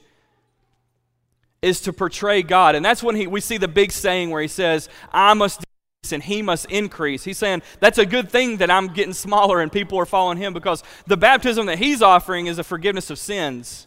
is 1.63 1.81
to 1.83 1.93
portray 1.93 2.43
God. 2.43 2.75
And 2.75 2.85
that's 2.85 3.03
when 3.03 3.15
he, 3.15 3.27
we 3.27 3.41
see 3.41 3.57
the 3.57 3.69
big 3.69 3.93
saying 3.93 4.31
where 4.31 4.43
he 4.43 4.49
says, 4.49 4.89
I 5.13 5.33
must 5.35 5.61
decrease 5.61 6.13
and 6.13 6.23
he 6.23 6.43
must 6.43 6.67
increase. 6.67 7.23
He's 7.25 7.39
saying 7.39 7.63
that's 7.79 7.99
a 7.99 8.07
good 8.07 8.31
thing 8.31 8.57
that 8.57 8.71
I'm 8.71 8.89
getting 8.89 9.13
smaller 9.13 9.61
and 9.61 9.71
people 9.71 9.99
are 9.99 10.07
following 10.07 10.39
him 10.39 10.53
because 10.53 10.83
the 11.07 11.17
baptism 11.17 11.67
that 11.67 11.79
he's 11.79 12.03
offering 12.03 12.47
is 12.47 12.59
a 12.59 12.65
forgiveness 12.65 13.11
of 13.11 13.19
sins. 13.19 13.87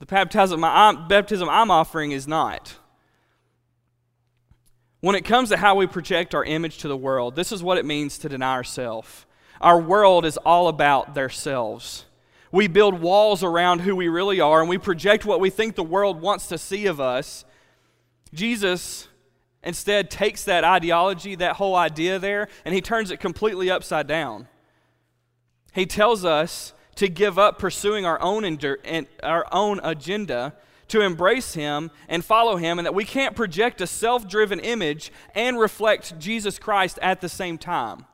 The 0.00 0.06
baptism 0.06 0.64
I'm, 0.64 1.08
baptism 1.08 1.48
I'm 1.48 1.70
offering 1.70 2.12
is 2.12 2.26
not. 2.26 2.76
When 5.00 5.14
it 5.14 5.24
comes 5.24 5.50
to 5.50 5.56
how 5.56 5.76
we 5.76 5.86
project 5.86 6.34
our 6.34 6.44
image 6.44 6.78
to 6.78 6.88
the 6.88 6.96
world, 6.96 7.36
this 7.36 7.52
is 7.52 7.62
what 7.62 7.78
it 7.78 7.84
means 7.84 8.18
to 8.18 8.28
deny 8.28 8.54
ourselves. 8.54 9.26
Our 9.60 9.78
world 9.80 10.24
is 10.24 10.38
all 10.38 10.68
about 10.68 11.14
themselves. 11.14 12.06
We 12.50 12.66
build 12.66 13.00
walls 13.00 13.44
around 13.44 13.80
who 13.80 13.94
we 13.94 14.08
really 14.08 14.40
are 14.40 14.60
and 14.60 14.68
we 14.68 14.78
project 14.78 15.24
what 15.24 15.38
we 15.38 15.50
think 15.50 15.74
the 15.74 15.82
world 15.82 16.20
wants 16.20 16.48
to 16.48 16.58
see 16.58 16.86
of 16.86 16.98
us. 16.98 17.44
Jesus 18.32 19.06
instead 19.62 20.10
takes 20.10 20.44
that 20.44 20.64
ideology, 20.64 21.34
that 21.34 21.56
whole 21.56 21.76
idea 21.76 22.18
there, 22.18 22.48
and 22.64 22.74
he 22.74 22.80
turns 22.80 23.10
it 23.10 23.20
completely 23.20 23.70
upside 23.70 24.06
down. 24.06 24.48
He 25.72 25.84
tells 25.84 26.24
us 26.24 26.72
to 27.00 27.08
give 27.08 27.38
up 27.38 27.58
pursuing 27.58 28.04
our 28.04 28.20
own, 28.20 28.42
endur- 28.42 29.06
our 29.22 29.46
own 29.52 29.80
agenda, 29.82 30.52
to 30.88 31.00
embrace 31.00 31.54
him 31.54 31.90
and 32.10 32.22
follow 32.22 32.56
him, 32.56 32.78
and 32.78 32.84
that 32.84 32.92
we 32.92 33.06
can't 33.06 33.34
project 33.34 33.80
a 33.80 33.86
self 33.86 34.28
driven 34.28 34.60
image 34.60 35.10
and 35.34 35.58
reflect 35.58 36.18
Jesus 36.18 36.58
Christ 36.58 36.98
at 37.00 37.22
the 37.22 37.28
same 37.30 37.56
time. 37.56 38.04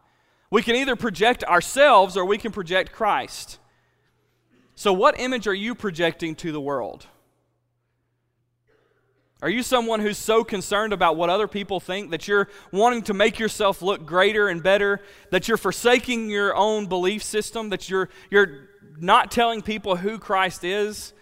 We 0.52 0.62
can 0.62 0.76
either 0.76 0.94
project 0.94 1.42
ourselves 1.42 2.16
or 2.16 2.24
we 2.24 2.38
can 2.38 2.52
project 2.52 2.92
Christ. 2.92 3.58
So, 4.76 4.92
what 4.92 5.18
image 5.18 5.48
are 5.48 5.54
you 5.54 5.74
projecting 5.74 6.36
to 6.36 6.52
the 6.52 6.60
world? 6.60 7.08
Are 9.42 9.50
you 9.50 9.62
someone 9.62 10.00
who's 10.00 10.16
so 10.16 10.44
concerned 10.44 10.94
about 10.94 11.16
what 11.16 11.28
other 11.28 11.46
people 11.46 11.78
think 11.78 12.10
that 12.10 12.26
you're 12.26 12.48
wanting 12.72 13.02
to 13.02 13.14
make 13.14 13.38
yourself 13.38 13.82
look 13.82 14.06
greater 14.06 14.48
and 14.48 14.62
better, 14.62 15.02
that 15.30 15.46
you're 15.46 15.58
forsaking 15.58 16.30
your 16.30 16.56
own 16.56 16.86
belief 16.86 17.22
system, 17.22 17.68
that 17.68 17.90
you're, 17.90 18.08
you're 18.30 18.70
not 18.98 19.30
telling 19.30 19.62
people 19.62 19.96
who 19.96 20.18
Christ 20.18 20.64
is, 20.64 21.12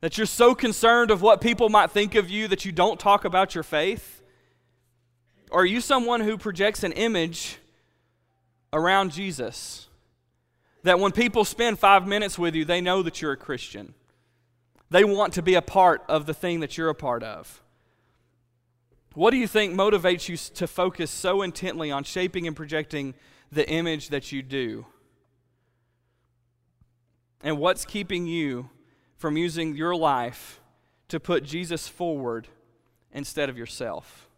that 0.00 0.18
you're 0.18 0.26
so 0.26 0.54
concerned 0.54 1.10
of 1.10 1.22
what 1.22 1.40
people 1.40 1.68
might 1.68 1.90
think 1.90 2.14
of 2.14 2.28
you 2.28 2.48
that 2.48 2.64
you 2.64 2.72
don't 2.72 2.98
talk 2.98 3.24
about 3.24 3.54
your 3.54 3.64
faith? 3.64 4.22
Or 5.50 5.62
are 5.62 5.66
you 5.66 5.80
someone 5.80 6.20
who 6.20 6.36
projects 6.36 6.82
an 6.82 6.92
image 6.92 7.58
around 8.72 9.12
Jesus? 9.12 9.88
That 10.82 10.98
when 10.98 11.12
people 11.12 11.44
spend 11.44 11.78
five 11.78 12.06
minutes 12.06 12.38
with 12.38 12.54
you, 12.54 12.64
they 12.64 12.80
know 12.80 13.02
that 13.02 13.22
you're 13.22 13.32
a 13.32 13.36
Christian. 13.36 13.94
They 14.90 15.04
want 15.04 15.34
to 15.34 15.42
be 15.42 15.54
a 15.54 15.62
part 15.62 16.02
of 16.08 16.26
the 16.26 16.34
thing 16.34 16.60
that 16.60 16.76
you're 16.76 16.88
a 16.88 16.94
part 16.94 17.22
of. 17.22 17.62
What 19.14 19.30
do 19.30 19.36
you 19.36 19.46
think 19.46 19.74
motivates 19.74 20.28
you 20.28 20.36
to 20.56 20.66
focus 20.66 21.10
so 21.10 21.42
intently 21.42 21.90
on 21.90 22.02
shaping 22.04 22.46
and 22.46 22.56
projecting 22.56 23.14
the 23.52 23.68
image 23.68 24.08
that 24.08 24.32
you 24.32 24.42
do? 24.42 24.86
And 27.42 27.58
what's 27.58 27.84
keeping 27.84 28.26
you 28.26 28.70
from 29.16 29.36
using 29.36 29.74
your 29.74 29.96
life 29.96 30.60
to 31.08 31.18
put 31.18 31.44
Jesus 31.44 31.88
forward 31.88 32.48
instead 33.12 33.48
of 33.48 33.58
yourself? 33.58 34.28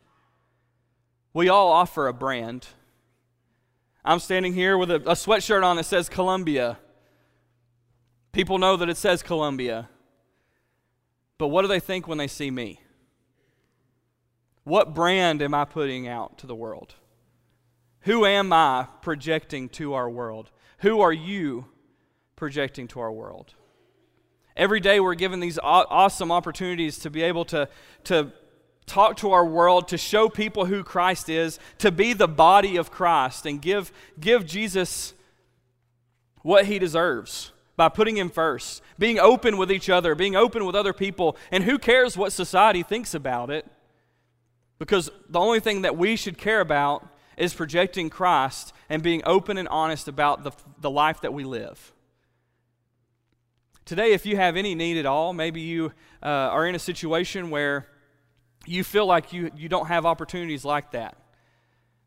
We 1.32 1.48
all 1.48 1.70
offer 1.70 2.06
a 2.06 2.14
brand. 2.14 2.68
I'm 4.04 4.20
standing 4.20 4.54
here 4.54 4.78
with 4.78 4.90
a, 4.90 4.96
a 4.96 5.14
sweatshirt 5.14 5.64
on 5.64 5.76
that 5.76 5.84
says 5.84 6.08
Columbia. 6.08 6.78
People 8.32 8.58
know 8.58 8.76
that 8.76 8.88
it 8.88 8.96
says 8.96 9.22
Columbia. 9.22 9.88
But 11.38 11.48
what 11.48 11.62
do 11.62 11.68
they 11.68 11.80
think 11.80 12.06
when 12.06 12.18
they 12.18 12.26
see 12.28 12.50
me? 12.50 12.80
What 14.62 14.94
brand 14.94 15.42
am 15.42 15.52
I 15.52 15.64
putting 15.64 16.08
out 16.08 16.38
to 16.38 16.46
the 16.46 16.54
world? 16.54 16.94
Who 18.00 18.24
am 18.24 18.52
I 18.52 18.88
projecting 19.02 19.68
to 19.70 19.94
our 19.94 20.08
world? 20.08 20.50
Who 20.78 21.00
are 21.00 21.12
you 21.12 21.66
projecting 22.36 22.88
to 22.88 23.00
our 23.00 23.12
world? 23.12 23.54
Every 24.56 24.80
day 24.80 25.00
we're 25.00 25.14
given 25.14 25.40
these 25.40 25.58
awesome 25.58 26.30
opportunities 26.30 26.98
to 27.00 27.10
be 27.10 27.22
able 27.22 27.44
to, 27.46 27.68
to 28.04 28.32
talk 28.86 29.16
to 29.18 29.32
our 29.32 29.44
world, 29.44 29.88
to 29.88 29.98
show 29.98 30.28
people 30.28 30.66
who 30.66 30.84
Christ 30.84 31.28
is, 31.28 31.58
to 31.78 31.90
be 31.90 32.12
the 32.12 32.28
body 32.28 32.76
of 32.76 32.90
Christ, 32.90 33.46
and 33.46 33.60
give, 33.60 33.92
give 34.20 34.46
Jesus 34.46 35.14
what 36.42 36.66
he 36.66 36.78
deserves 36.78 37.52
by 37.76 37.88
putting 37.88 38.16
him 38.16 38.30
first, 38.30 38.82
being 38.98 39.18
open 39.18 39.56
with 39.56 39.72
each 39.72 39.90
other, 39.90 40.14
being 40.14 40.36
open 40.36 40.64
with 40.64 40.76
other 40.76 40.92
people, 40.92 41.36
and 41.50 41.64
who 41.64 41.78
cares 41.78 42.16
what 42.16 42.32
society 42.32 42.82
thinks 42.82 43.14
about 43.14 43.50
it? 43.50 43.66
Because 44.78 45.10
the 45.28 45.40
only 45.40 45.60
thing 45.60 45.82
that 45.82 45.96
we 45.96 46.14
should 46.14 46.38
care 46.38 46.60
about 46.60 47.06
is 47.36 47.54
projecting 47.54 48.10
Christ 48.10 48.72
and 48.88 49.02
being 49.02 49.22
open 49.24 49.56
and 49.56 49.66
honest 49.68 50.06
about 50.06 50.44
the, 50.44 50.52
the 50.80 50.90
life 50.90 51.22
that 51.22 51.32
we 51.32 51.44
live. 51.44 51.93
Today, 53.84 54.12
if 54.12 54.24
you 54.24 54.36
have 54.36 54.56
any 54.56 54.74
need 54.74 54.96
at 54.96 55.04
all, 55.04 55.34
maybe 55.34 55.60
you 55.60 55.92
uh, 56.22 56.26
are 56.26 56.66
in 56.66 56.74
a 56.74 56.78
situation 56.78 57.50
where 57.50 57.86
you 58.64 58.82
feel 58.82 59.04
like 59.04 59.34
you, 59.34 59.50
you 59.54 59.68
don't 59.68 59.88
have 59.88 60.06
opportunities 60.06 60.64
like 60.64 60.92
that. 60.92 61.18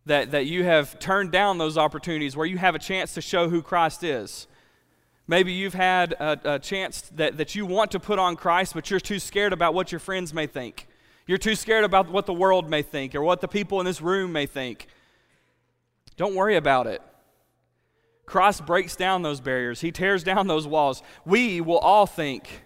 That, 0.07 0.31
that 0.31 0.47
you 0.47 0.63
have 0.63 0.97
turned 0.97 1.31
down 1.31 1.59
those 1.59 1.77
opportunities 1.77 2.35
where 2.35 2.47
you 2.47 2.57
have 2.57 2.73
a 2.73 2.79
chance 2.79 3.13
to 3.13 3.21
show 3.21 3.49
who 3.49 3.61
Christ 3.61 4.03
is. 4.03 4.47
Maybe 5.27 5.51
you've 5.51 5.75
had 5.75 6.13
a, 6.13 6.55
a 6.55 6.59
chance 6.59 7.01
that, 7.15 7.37
that 7.37 7.53
you 7.53 7.65
want 7.65 7.91
to 7.91 7.99
put 7.99 8.17
on 8.17 8.37
Christ, 8.37 8.73
but 8.73 8.89
you're 8.89 8.99
too 8.99 9.19
scared 9.19 9.53
about 9.53 9.75
what 9.75 9.91
your 9.91 9.99
friends 9.99 10.33
may 10.33 10.47
think. 10.47 10.87
You're 11.27 11.37
too 11.37 11.55
scared 11.55 11.83
about 11.83 12.09
what 12.09 12.25
the 12.25 12.33
world 12.33 12.69
may 12.69 12.81
think 12.81 13.13
or 13.13 13.21
what 13.21 13.41
the 13.41 13.47
people 13.49 13.79
in 13.81 13.85
this 13.85 14.01
room 14.01 14.31
may 14.31 14.45
think. 14.45 14.87
Don't 16.15 16.33
worry 16.33 16.55
about 16.55 16.87
it. 16.87 17.03
Christ 18.27 18.65
breaks 18.65 18.95
down 18.95 19.23
those 19.23 19.39
barriers, 19.39 19.81
He 19.81 19.91
tears 19.91 20.23
down 20.23 20.45
those 20.47 20.67
walls. 20.67 21.01
We 21.25 21.61
will 21.61 21.79
all 21.79 22.05
think 22.05 22.65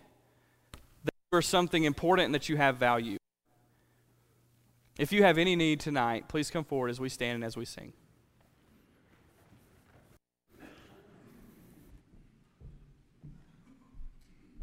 that 1.06 1.13
you 1.32 1.38
are 1.38 1.41
something 1.41 1.86
important 1.86 2.26
and 2.26 2.36
that 2.36 2.50
you 2.50 2.58
have 2.58 2.76
value. 2.76 3.17
If 5.00 5.13
you 5.13 5.24
have 5.24 5.38
any 5.38 5.56
need 5.56 5.80
tonight, 5.80 6.28
please 6.28 6.52
come 6.52 6.65
forward 6.65 6.89
as 6.89 7.00
we 7.00 7.10
stand 7.10 7.36
and 7.36 7.43
as 7.43 7.56
we 7.56 7.65
sing. 7.65 7.93